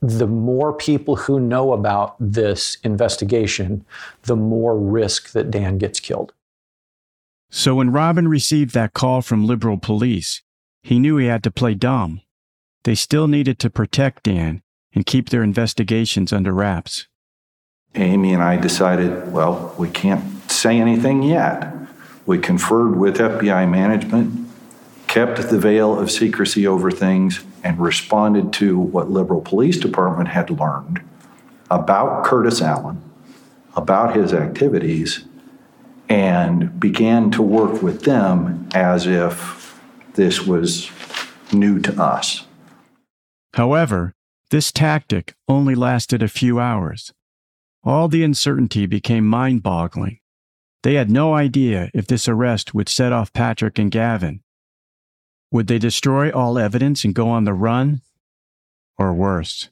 [0.00, 3.84] the more people who know about this investigation,
[4.22, 6.32] the more risk that Dan gets killed.
[7.50, 10.42] So when Robin received that call from Liberal police,
[10.82, 12.20] he knew he had to play dumb.
[12.82, 14.62] They still needed to protect Dan
[14.94, 17.06] and keep their investigations under wraps.
[17.94, 21.72] Amy and I decided, well, we can't say anything yet.
[22.26, 24.43] We conferred with FBI management,
[25.14, 30.50] kept the veil of secrecy over things, and responded to what Liberal Police Department had
[30.50, 31.00] learned
[31.70, 33.00] about Curtis Allen,
[33.76, 35.24] about his activities,
[36.08, 39.80] and began to work with them as if
[40.14, 40.90] this was
[41.52, 42.44] new to us.
[43.52, 44.14] However,
[44.50, 47.12] this tactic only lasted a few hours.
[47.84, 50.18] All the uncertainty became mind boggling.
[50.82, 54.40] They had no idea if this arrest would set off Patrick and Gavin,
[55.54, 58.02] would they destroy all evidence and go on the run?
[58.98, 59.70] Or worse,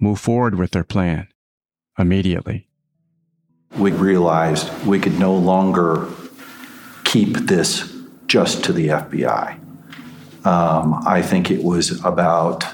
[0.00, 1.28] move forward with their plan
[1.98, 2.66] immediately?
[3.76, 6.08] We realized we could no longer
[7.04, 7.94] keep this
[8.26, 9.58] just to the FBI.
[10.46, 12.64] Um, I think it was about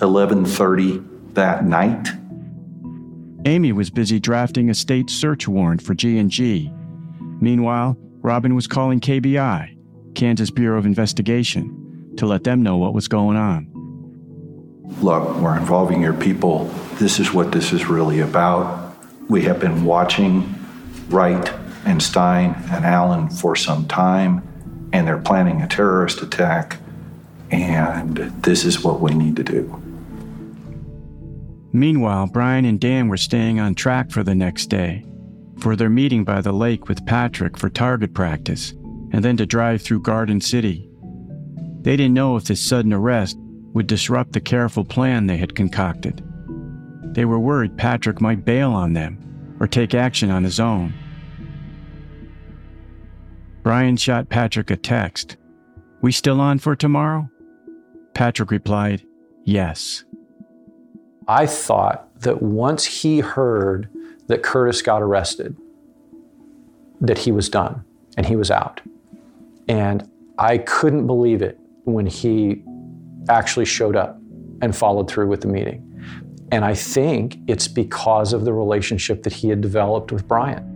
[0.00, 2.08] 11:30 that night.
[3.44, 6.72] Amy was busy drafting a state search warrant for G&G.
[7.40, 9.77] Meanwhile, Robin was calling KBI
[10.18, 13.68] Kansas Bureau of Investigation to let them know what was going on.
[15.00, 16.64] Look, we're involving your people.
[16.94, 18.96] This is what this is really about.
[19.28, 20.52] We have been watching
[21.08, 21.52] Wright
[21.84, 26.78] and Stein and Allen for some time, and they're planning a terrorist attack,
[27.52, 29.80] and this is what we need to do.
[31.72, 35.04] Meanwhile, Brian and Dan were staying on track for the next day,
[35.60, 38.74] for their meeting by the lake with Patrick for target practice
[39.12, 40.88] and then to drive through Garden City.
[41.82, 43.38] They didn't know if this sudden arrest
[43.72, 46.22] would disrupt the careful plan they had concocted.
[47.14, 50.92] They were worried Patrick might bail on them or take action on his own.
[53.62, 55.36] Brian shot Patrick a text.
[56.00, 57.28] We still on for tomorrow?
[58.14, 59.04] Patrick replied,
[59.44, 60.04] Yes.
[61.26, 63.88] I thought that once he heard
[64.28, 65.56] that Curtis got arrested,
[67.00, 67.84] that he was done
[68.16, 68.80] and he was out.
[69.68, 72.62] And I couldn't believe it when he
[73.28, 74.18] actually showed up
[74.62, 75.84] and followed through with the meeting.
[76.50, 80.74] And I think it's because of the relationship that he had developed with Brian.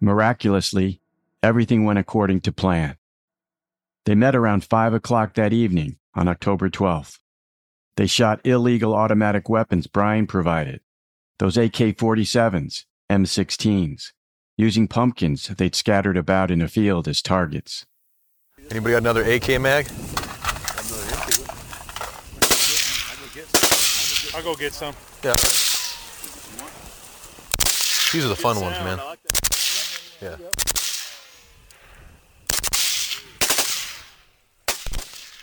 [0.00, 1.00] Miraculously,
[1.42, 2.96] everything went according to plan.
[4.04, 7.18] They met around 5 o'clock that evening on October 12th.
[7.96, 10.80] They shot illegal automatic weapons Brian provided,
[11.40, 14.12] those AK 47s, M16s,
[14.58, 17.86] using pumpkins they'd scattered about in a field as targets.
[18.70, 19.88] Anybody got another AK mag?
[24.34, 24.94] I'll go get some.
[25.24, 25.34] Yeah.
[28.12, 29.00] These are the fun ones, man.
[30.20, 30.36] Yeah.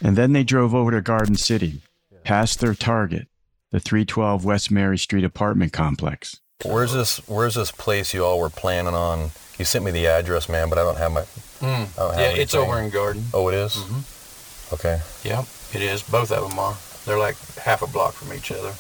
[0.02, 1.82] And then they drove over to Garden City,
[2.24, 3.28] past their target,
[3.72, 6.42] the 312 West Mary Street apartment complex.
[6.64, 7.18] Where's this?
[7.28, 9.32] Where's this place you all were planning on?
[9.58, 11.22] You sent me the address, man, but I don't have my.
[11.22, 11.96] Mm.
[11.96, 12.42] Don't have yeah, anything.
[12.42, 13.26] it's over in Garden.
[13.34, 13.76] Oh, it is?
[13.76, 14.74] Mm-hmm.
[14.76, 15.00] Okay.
[15.24, 16.04] Yep, it is.
[16.04, 16.76] Both of them are.
[17.06, 18.74] They're like half a block from each other.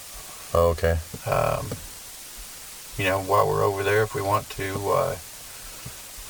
[0.53, 0.97] Oh, okay.
[1.29, 1.67] Um,
[2.97, 5.15] you know, while we're over there, if we want to, uh,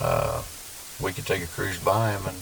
[0.02, 0.44] uh,
[1.02, 2.38] we could take a cruise by them and.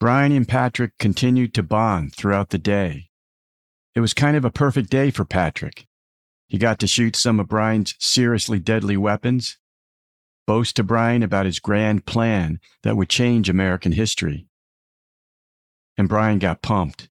[0.00, 3.08] Brian and Patrick continued to bond throughout the day.
[3.94, 5.86] It was kind of a perfect day for Patrick.
[6.46, 9.58] He got to shoot some of Brian's seriously deadly weapons,
[10.46, 14.46] boast to Brian about his grand plan that would change American history.
[15.96, 17.08] And Brian got pumped,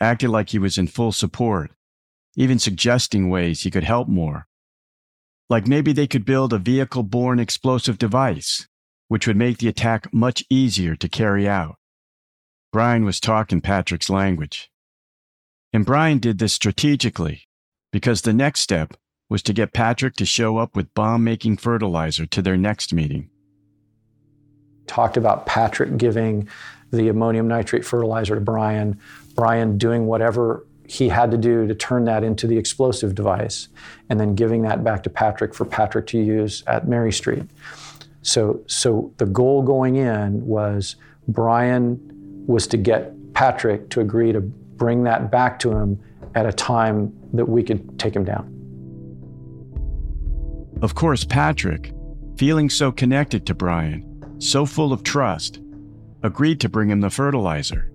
[0.00, 1.70] acted like he was in full support,
[2.36, 4.46] even suggesting ways he could help more.
[5.48, 8.66] Like maybe they could build a vehicle borne explosive device,
[9.08, 11.76] which would make the attack much easier to carry out.
[12.72, 14.70] Brian was talking Patrick's language.
[15.72, 17.46] And Brian did this strategically
[17.94, 18.94] because the next step
[19.28, 23.30] was to get Patrick to show up with bomb making fertilizer to their next meeting.
[24.88, 26.48] talked about Patrick giving
[26.90, 28.98] the ammonium nitrate fertilizer to Brian,
[29.36, 33.68] Brian doing whatever he had to do to turn that into the explosive device,
[34.10, 37.44] and then giving that back to Patrick for Patrick to use at Mary Street.
[38.22, 40.96] So, so the goal going in was
[41.28, 42.00] Brian
[42.48, 46.00] was to get Patrick to agree to bring that back to him
[46.34, 48.50] at a time that we could take him down.
[50.82, 51.92] Of course, Patrick,
[52.36, 55.60] feeling so connected to Brian, so full of trust,
[56.22, 57.90] agreed to bring him the fertilizer.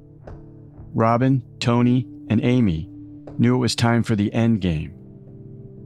[0.93, 2.89] Robin, Tony, and Amy
[3.37, 4.93] knew it was time for the end game.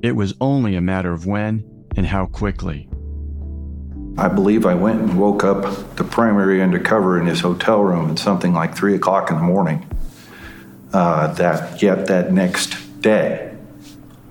[0.02, 1.64] It was only a matter of when
[1.96, 2.90] and how quickly.
[4.18, 8.20] I believe I went and woke up the primary undercover in his hotel room at
[8.20, 9.90] something like three o'clock in the morning.
[10.94, 13.52] Uh, that yet that next day,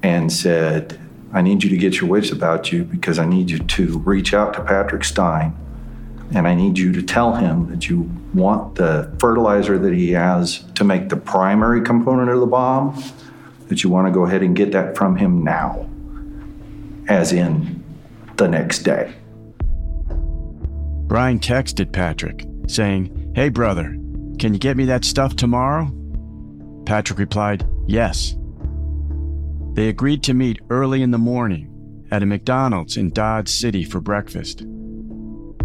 [0.03, 0.99] and said,
[1.33, 4.33] "I need you to get your wits about you because I need you to reach
[4.33, 5.55] out to Patrick Stein,
[6.33, 10.65] and I need you to tell him that you want the fertilizer that he has
[10.77, 13.03] to make the primary component of the bomb.
[13.69, 15.87] That you want to go ahead and get that from him now,
[17.09, 17.83] as in
[18.37, 19.13] the next day."
[21.07, 23.97] Brian texted Patrick, saying, Hey, brother,
[24.39, 25.93] can you get me that stuff tomorrow?
[26.85, 28.37] Patrick replied, Yes.
[29.75, 34.01] They agreed to meet early in the morning at a McDonald's in Dodge City for
[34.01, 34.65] breakfast.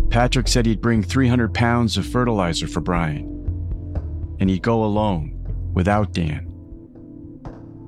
[0.10, 3.26] Patrick said he'd bring 300 pounds of fertilizer for Brian,
[4.40, 5.34] and he'd go alone
[5.74, 6.48] without Dan.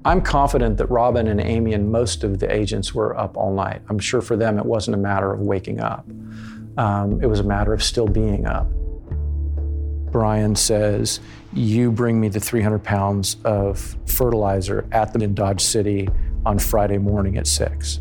[0.05, 3.81] I'm confident that Robin and Amy and most of the agents were up all night.
[3.89, 6.05] I'm sure for them it wasn't a matter of waking up.
[6.77, 8.67] Um, it was a matter of still being up.
[10.11, 11.19] Brian says,
[11.53, 16.07] You bring me the 300 pounds of fertilizer at the in Dodge City
[16.45, 17.99] on Friday morning at 6.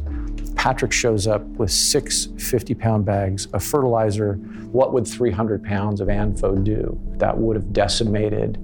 [0.55, 4.35] Patrick shows up with six 50 pound bags of fertilizer.
[4.73, 6.99] What would 300 pounds of ANFO do?
[7.19, 8.59] That would have decimated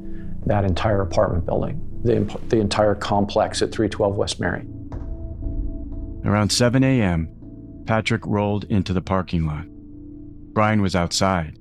[0.44, 4.66] that entire apartment building, the, the entire complex at 312 West Mary.
[6.24, 7.28] Around 7 a.m.,
[7.86, 9.66] Patrick rolled into the parking lot.
[10.52, 11.58] Brian was outside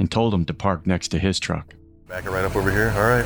[0.00, 1.74] and told him to park next to his truck.
[2.08, 2.90] Back it right up over here.
[2.96, 3.24] All right.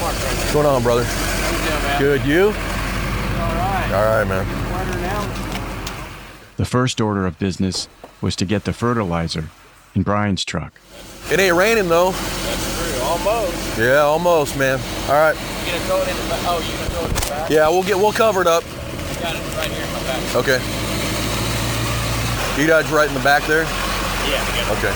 [0.00, 1.04] What's going on, brother?
[1.98, 2.24] Good.
[2.24, 2.46] You?
[2.46, 3.90] All right.
[3.92, 4.46] All right, man.
[6.56, 7.88] The first order of business
[8.20, 9.50] was to get the fertilizer
[9.96, 10.80] in Brian's truck.
[11.32, 12.12] It ain't raining though.
[12.12, 13.02] That's true.
[13.02, 13.78] Almost.
[13.78, 14.78] Yeah, almost, man.
[15.08, 15.34] All right.
[15.66, 16.40] You gonna throw it in the back?
[16.44, 17.50] Oh, you gonna throw it in the back?
[17.50, 18.62] Yeah, we'll get we'll cover it up.
[19.20, 20.36] Got it right here in my back.
[20.36, 20.60] Okay.
[22.60, 23.66] You guys right in the back there?
[24.28, 24.44] Yeah.
[24.44, 24.76] we got it.
[24.78, 24.94] Okay.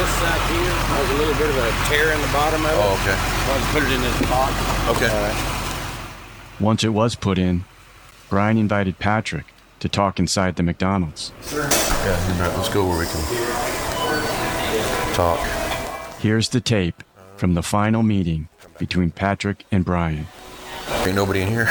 [0.00, 2.76] This side here has a little bit of a tear in the bottom of it.
[2.80, 3.16] Oh, okay.
[3.44, 4.52] So I can put it in this pot.
[4.96, 5.10] Okay.
[6.64, 7.64] Once it was put in,
[8.30, 9.44] Brian invited Patrick
[9.80, 11.32] to talk inside the McDonald's.
[11.52, 12.56] Yeah, you bet.
[12.56, 13.20] Let's go where we can
[15.14, 15.40] talk.
[16.20, 17.02] Here's the tape
[17.36, 18.48] from the final meeting
[18.78, 20.26] between Patrick and Brian.
[21.04, 21.64] Ain't nobody in here.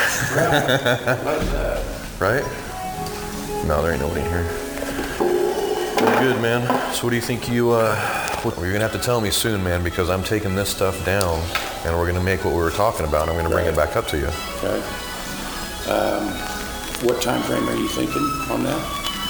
[2.19, 2.43] right?
[3.65, 4.47] No, there ain't nobody in here.
[6.19, 6.93] Good, man.
[6.93, 7.95] So what do you think you, uh,
[8.41, 11.39] what, you're gonna have to tell me soon, man, because I'm taking this stuff down
[11.85, 13.29] and we're gonna make what we were talking about.
[13.29, 14.27] and I'm gonna bring it back up to you.
[14.57, 14.81] Okay.
[15.89, 16.27] Um,
[17.05, 18.81] what time frame are you thinking on that?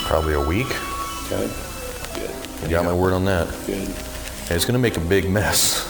[0.05, 0.67] Probably a week.
[1.31, 1.49] Okay.
[2.15, 2.63] Good.
[2.63, 3.47] You got my word on that.
[3.65, 3.87] Good.
[3.87, 5.85] And it's gonna make a big mess.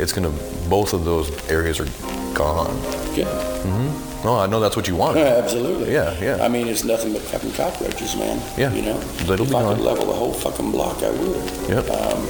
[0.00, 0.30] It's gonna,
[0.68, 1.86] both of those areas are
[2.34, 2.74] gone.
[3.14, 3.26] Good.
[3.26, 4.11] Mm-hmm.
[4.24, 5.16] No, I know that's what you want.
[5.18, 5.92] Absolutely.
[5.92, 6.44] Yeah, yeah.
[6.44, 8.40] I mean, it's nothing but fucking cockroaches, man.
[8.56, 8.72] Yeah.
[8.72, 8.98] You know?
[9.26, 11.44] That'll if be I could level the whole fucking block, I would.
[11.68, 11.90] Yep.
[11.90, 12.28] Um,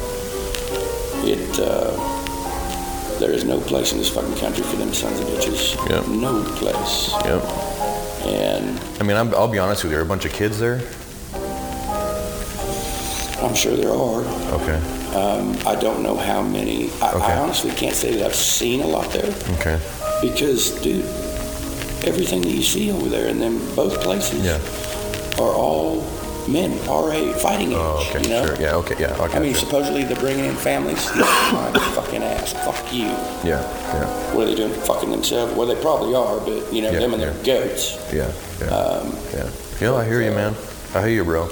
[1.25, 5.77] it, uh, there is no place in this fucking country for them sons of bitches.
[5.91, 6.09] Yep.
[6.09, 7.13] No place.
[7.25, 7.43] Yep.
[8.27, 9.97] And I mean, I'm, I'll be honest with you.
[9.97, 10.81] There are a bunch of kids there.
[13.43, 14.23] I'm sure there are.
[14.55, 14.77] Okay.
[15.15, 16.91] Um, I don't know how many.
[17.03, 19.31] I, I honestly can't say that I've seen a lot there.
[19.59, 19.79] Okay.
[20.23, 21.05] Because, dude,
[22.05, 24.59] everything that you see over there in them both places Yeah.
[25.43, 26.03] are all
[26.49, 27.77] men, RA, fighting age.
[27.79, 28.23] Oh, okay.
[28.23, 28.45] you know?
[28.47, 28.57] Sure.
[28.61, 28.75] Yeah.
[28.77, 28.97] Okay.
[28.99, 29.15] Yeah.
[29.17, 29.39] Okay.
[29.39, 31.09] I mean, supposedly they're bringing in families.
[31.17, 32.53] My fucking ass.
[32.65, 33.05] Fuck you.
[33.45, 33.63] Yeah.
[33.95, 34.35] Yeah.
[34.35, 34.73] What are they doing?
[34.73, 35.55] Fucking themselves?
[35.55, 37.97] Well, they probably are, but, you know, Yeah, them and their goats.
[38.13, 38.33] Yeah.
[38.61, 38.67] Yeah.
[38.67, 39.51] Um, yeah.
[39.81, 39.95] Yeah.
[39.95, 40.55] I hear you, man.
[40.95, 41.45] I hear you, bro.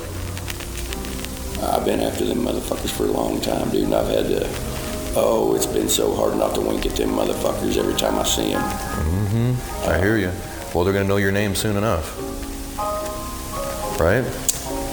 [1.63, 4.70] I've been after them motherfuckers for a long time, dude, and I've had to.
[5.17, 8.53] Oh, it's been so hard not to wink at them motherfuckers every time I see
[8.53, 8.63] them.
[8.63, 9.89] Mm-hmm.
[9.91, 10.31] I hear you.
[10.75, 12.17] Well, they're gonna know your name soon enough,
[14.01, 14.23] right?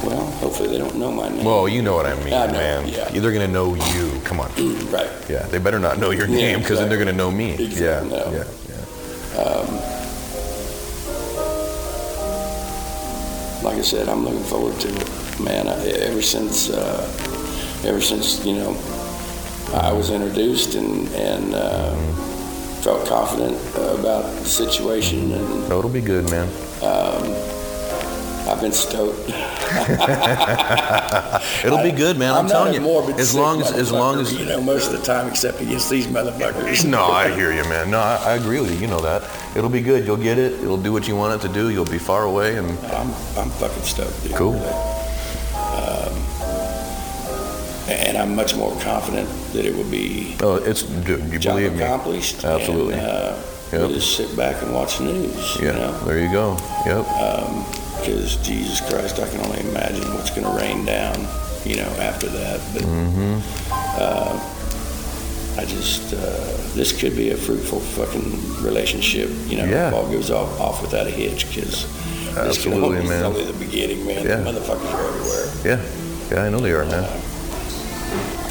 [0.04, 1.44] Well, hopefully they don't know my name.
[1.46, 2.88] Well, you know what I mean, I know, man.
[2.88, 3.10] yeah.
[3.10, 4.20] They're gonna know you.
[4.24, 4.50] Come on.
[4.90, 5.10] right.
[5.30, 5.44] Yeah.
[5.48, 7.52] They better not know your name because then they're gonna know me.
[7.54, 8.24] Exactly, Yeah.
[8.26, 8.32] no.
[8.32, 8.44] Yeah.
[9.36, 9.42] Yeah.
[9.42, 9.76] Um,
[13.64, 15.68] like I said, I'm looking forward to it, man.
[15.68, 17.04] I, ever since, uh,
[17.86, 18.74] ever since you know,
[19.74, 21.96] I was introduced and and uh,
[22.82, 26.48] felt confident about the situation, and it'll be good, man.
[26.82, 27.54] Um,
[28.48, 29.28] I've been stoked.
[31.66, 32.32] It'll be good, man.
[32.32, 32.80] I'm, I'm telling you.
[32.80, 35.90] Morbid as long as, as long as you know, most of the time, except against
[35.90, 36.86] these motherfuckers.
[36.86, 37.92] No, I hear you, man.
[37.92, 38.78] No, I, I, agree with you.
[38.78, 39.30] You know that.
[39.58, 40.06] It'll be good.
[40.06, 40.54] You'll get it.
[40.54, 41.70] It'll do what you want it to do.
[41.70, 44.24] You'll be far away, and I'm I'm fucking stoked.
[44.24, 44.36] Dude.
[44.36, 44.54] Cool.
[48.18, 50.36] And I'm much more confident that it will be.
[50.42, 51.84] Oh, it's you job believe me?
[51.84, 52.44] accomplished.
[52.44, 52.96] Absolutely.
[52.96, 53.36] And, uh,
[53.72, 53.82] Yep.
[53.82, 55.58] we'll just sit back and watch the news.
[55.60, 56.00] Yeah, You know?
[56.06, 56.56] there you go.
[56.86, 57.04] Yep.
[58.00, 61.28] Because Jesus Christ, I can only imagine what's going to rain down,
[61.66, 62.62] you know, after that.
[62.74, 63.40] But Mm-hmm.
[64.00, 64.40] uh,
[65.62, 66.18] I just, uh,
[66.76, 69.90] this could be a fruitful fucking relationship, you know, Yeah.
[69.90, 71.50] if all goes off, off without a hitch.
[71.54, 73.26] Because this can Absolutely, only, man.
[73.26, 74.24] only the beginning, man.
[74.26, 74.38] Yeah.
[74.38, 75.50] The motherfuckers are everywhere.
[75.66, 75.80] Yeah.
[76.32, 77.04] Yeah, I know they are, man.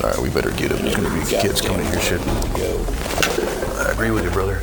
[0.06, 0.78] All right, we better get him.
[0.82, 2.20] There's gonna be kids coming to hear shit.
[2.20, 4.60] I agree with you, brother.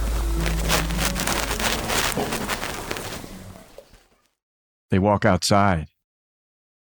[4.89, 5.87] They walk outside.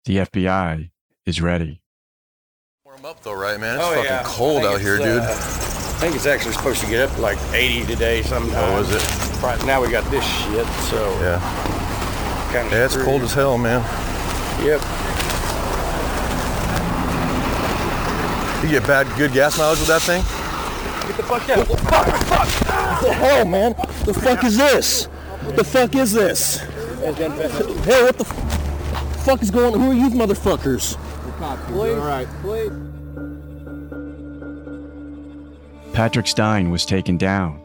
[0.04, 0.90] The FBI
[1.26, 1.82] is ready.
[2.84, 3.80] Warm up though, right, man?
[3.80, 4.22] It's Oh, fucking yeah.
[4.24, 5.22] cold out here, it's, dude.
[5.22, 8.74] uh, I think it's actually supposed to get up to like 80 today sometime.
[8.74, 9.42] Oh, is it?
[9.42, 11.40] Right now we got this shit, so Yeah.
[12.52, 13.80] kind of Yeah, it's cold as hell, man.
[14.64, 14.80] Yep.
[18.62, 20.22] You get bad, good gas mileage with that thing?
[21.08, 21.66] Get the fuck out.
[21.66, 22.48] Fuck, fuck.
[22.48, 23.74] What the hell, man?
[24.04, 25.08] The fuck is this?
[25.56, 26.58] The fuck is this?
[26.58, 29.80] Hey, what the fuck is going on?
[29.80, 30.96] Who are you motherfuckers?
[31.66, 31.98] Please.
[31.98, 32.28] All right.
[32.40, 32.70] Please.
[35.92, 37.60] Patrick Stein was taken down.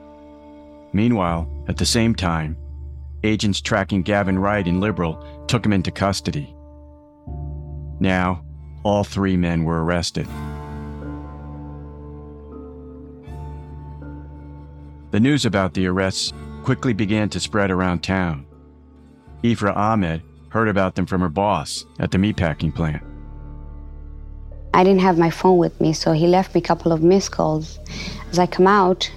[0.93, 2.57] Meanwhile, at the same time,
[3.23, 6.55] agents tracking Gavin Wright in Liberal took him into custody.
[7.99, 8.43] Now,
[8.83, 10.27] all three men were arrested.
[15.11, 16.33] The news about the arrests
[16.63, 18.45] quickly began to spread around town.
[19.43, 23.03] Ifra Ahmed heard about them from her boss at the meatpacking plant.
[24.73, 27.31] I didn't have my phone with me, so he left me a couple of missed
[27.31, 27.79] calls.
[28.31, 29.09] As I come out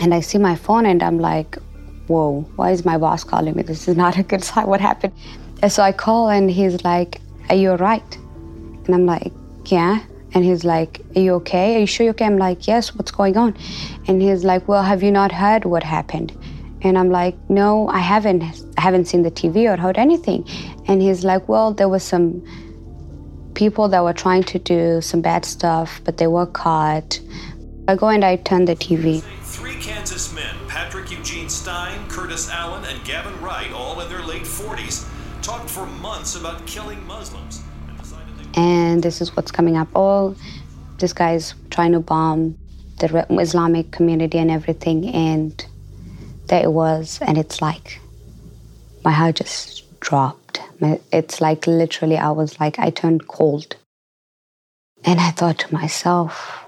[0.00, 1.56] and I see my phone, and I'm like,
[2.06, 3.62] whoa, why is my boss calling me?
[3.62, 4.66] This is not a good sign.
[4.66, 5.12] What happened?
[5.62, 8.16] And so I call, and he's like, Are you all right?
[8.86, 9.32] And I'm like,
[9.66, 10.00] Yeah.
[10.32, 11.76] And he's like, Are you okay?
[11.76, 12.26] Are you sure you're okay?
[12.26, 13.56] I'm like, Yes, what's going on?
[14.06, 16.32] And he's like, Well, have you not heard what happened?
[16.82, 18.42] And I'm like, No, I haven't.
[18.78, 20.46] I haven't seen the TV or heard anything.
[20.86, 22.42] And he's like, Well, there was some
[23.54, 27.20] people that were trying to do some bad stuff, but they were caught.
[27.88, 29.22] I go and I turn the TV.
[29.42, 34.42] Three Kansas men, Patrick Eugene Stein, Curtis Allen, and Gavin Wright, all in their late
[34.42, 35.06] 40s,
[35.42, 37.62] talked for months about killing Muslims.
[38.54, 39.88] And this is what's coming up.
[39.94, 40.36] All
[40.98, 42.56] this guy's trying to bomb
[42.98, 45.64] the Islamic community and everything, and
[46.46, 48.00] there it was, and it's like
[49.04, 50.60] my heart just dropped.
[51.12, 53.76] It's like literally, I was like, I turned cold,
[55.04, 56.64] and I thought to myself,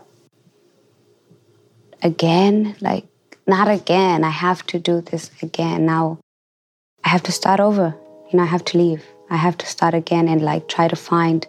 [2.03, 3.05] again, like
[3.47, 4.25] not again.
[4.25, 6.19] I have to do this again now.
[7.05, 7.95] I have to start over.
[8.31, 9.05] You know, I have to leave.
[9.31, 11.47] I have to start again and like try to find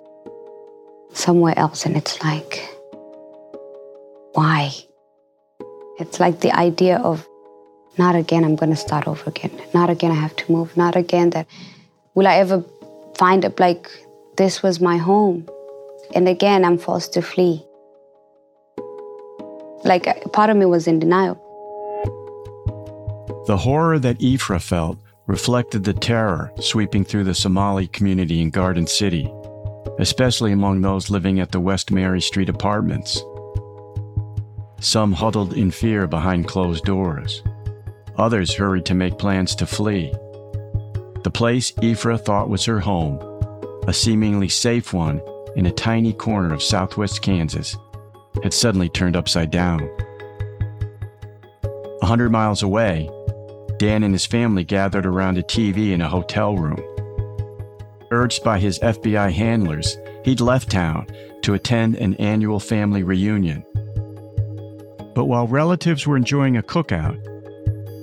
[1.13, 1.85] somewhere else.
[1.85, 2.67] And it's like,
[4.33, 4.71] why?
[5.99, 7.27] It's like the idea of
[7.97, 9.51] not again, I'm going to start over again.
[9.73, 10.75] Not again, I have to move.
[10.75, 11.47] Not again, that
[12.15, 12.63] will I ever
[13.15, 13.89] find it like
[14.37, 15.47] this was my home?
[16.15, 17.63] And again, I'm forced to flee.
[19.83, 21.35] Like part of me was in denial.
[23.47, 24.97] The horror that Ifra felt
[25.27, 29.31] reflected the terror sweeping through the Somali community in Garden City,
[29.99, 33.21] especially among those living at the West Mary Street apartments.
[34.79, 37.41] Some huddled in fear behind closed doors.
[38.17, 40.11] Others hurried to make plans to flee.
[41.23, 43.19] The place Ifra thought was her home,
[43.87, 45.21] a seemingly safe one
[45.55, 47.77] in a tiny corner of southwest Kansas,
[48.43, 49.89] had suddenly turned upside down.
[52.01, 53.09] A hundred miles away,
[53.77, 56.81] Dan and his family gathered around a TV in a hotel room.
[58.13, 61.07] Urged by his FBI handlers, he'd left town
[61.41, 63.65] to attend an annual family reunion.
[65.15, 67.17] But while relatives were enjoying a cookout,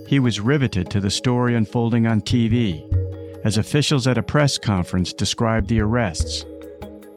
[0.08, 2.82] he was riveted to the story unfolding on TV
[3.44, 6.44] as officials at a press conference described the arrests.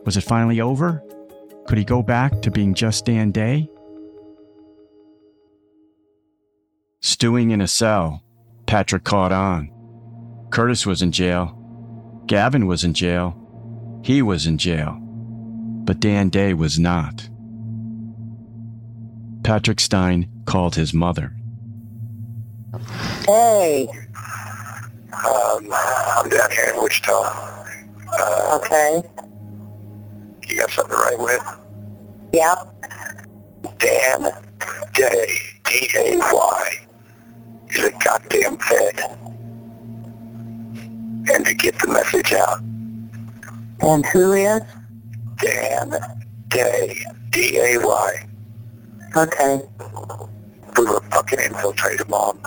[0.05, 1.01] Was it finally over?
[1.65, 3.71] Could he go back to being just Dan Day?
[7.01, 8.21] Stewing in a cell,
[8.67, 9.71] Patrick caught on.
[10.51, 11.59] Curtis was in jail.
[12.27, 13.35] Gavin was in jail.
[14.03, 14.97] He was in jail.
[15.85, 17.29] But Dan Day was not.
[19.43, 21.35] Patrick Stein called his mother.
[23.25, 23.87] Hey.
[25.13, 27.11] Um, I'm down here in Wichita.
[27.13, 29.01] Uh, Okay.
[30.47, 31.43] you got something to write with?
[32.33, 33.79] Yep.
[33.79, 34.31] Dan
[34.93, 36.87] Day, D-A-Y,
[37.69, 39.01] is a goddamn fed.
[41.31, 42.59] And to get the message out,
[43.81, 44.61] And who is?
[45.37, 45.95] Dan
[46.49, 46.95] Day,
[47.31, 48.27] D-A-Y,
[49.15, 49.61] Okay.
[50.77, 52.39] we were fucking infiltrated, Mom.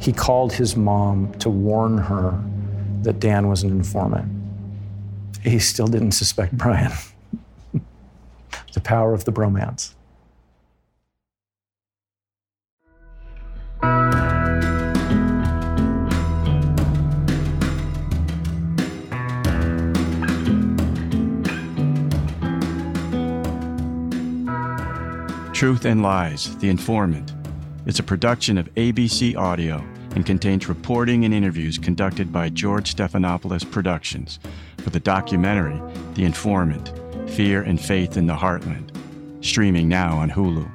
[0.00, 2.42] He called his mom to warn her
[3.02, 4.30] that Dan was an informant.
[5.42, 6.92] He still didn't suspect Brian.
[8.72, 9.94] the power of the bromance.
[25.60, 27.34] Truth and Lies The Informant.
[27.84, 29.84] It's a production of ABC Audio
[30.14, 34.40] and contains reporting and interviews conducted by George Stephanopoulos Productions
[34.78, 35.78] for the documentary
[36.14, 36.94] The Informant
[37.28, 38.90] Fear and Faith in the Heartland,
[39.44, 40.66] streaming now on Hulu.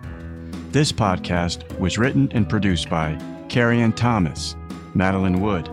[0.72, 3.20] This podcast was written and produced by
[3.50, 4.56] Carrie Ann Thomas,
[4.94, 5.66] Madeline Wood,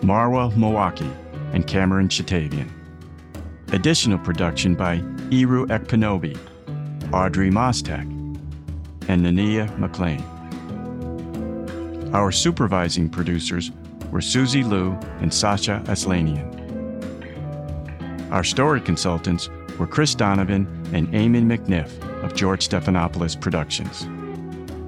[0.00, 1.08] Marwa Mawaki,
[1.52, 2.68] and Cameron Chatavian.
[3.72, 4.98] Additional production by
[5.30, 6.36] Iru Ekpanobi,
[7.12, 8.19] Audrey Mostek,
[9.08, 10.22] and Nania McLean.
[12.12, 13.70] Our supervising producers
[14.10, 16.56] were Susie Liu and Sasha Aslanian.
[18.32, 19.48] Our story consultants
[19.78, 21.90] were Chris Donovan and Eamon McNiff
[22.24, 24.06] of George Stephanopoulos Productions.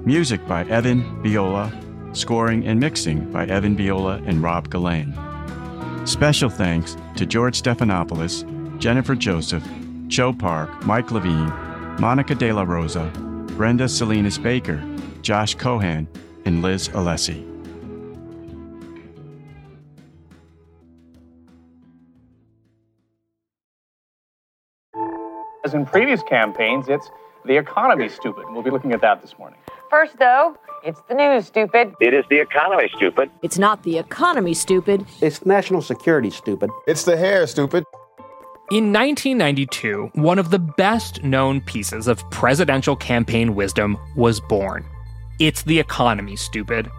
[0.05, 1.71] Music by Evan Viola,
[2.11, 5.13] scoring and mixing by Evan Viola and Rob Gillane.
[6.07, 8.43] Special thanks to George Stephanopoulos,
[8.79, 9.65] Jennifer Joseph,
[10.07, 11.51] Joe Park, Mike Levine,
[11.99, 13.09] Monica De La Rosa,
[13.55, 14.83] Brenda Salinas Baker,
[15.21, 16.07] Josh Cohan,
[16.45, 17.49] and Liz Alessi.
[25.63, 27.09] As in previous campaigns, it's
[27.45, 28.45] the economy, stupid.
[28.49, 29.59] We'll be looking at that this morning.
[29.89, 31.93] First, though, it's the news, stupid.
[32.01, 33.29] It is the economy, stupid.
[33.43, 35.05] It's not the economy, stupid.
[35.21, 36.69] It's national security, stupid.
[36.87, 37.85] It's the hair, stupid.
[38.71, 44.85] In 1992, one of the best known pieces of presidential campaign wisdom was born.
[45.37, 46.89] It's the economy, stupid.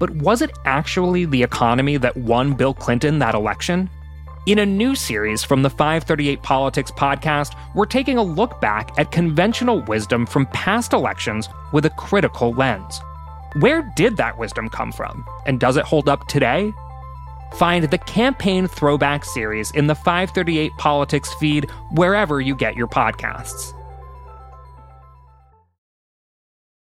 [0.00, 3.88] But was it actually the economy that won Bill Clinton that election?
[4.46, 9.12] In a new series from the 538 Politics podcast, we're taking a look back at
[9.12, 13.00] conventional wisdom from past elections with a critical lens.
[13.60, 15.24] Where did that wisdom come from?
[15.46, 16.74] And does it hold up today?
[17.54, 23.74] Find the Campaign Throwback series in the 538 Politics feed wherever you get your podcasts.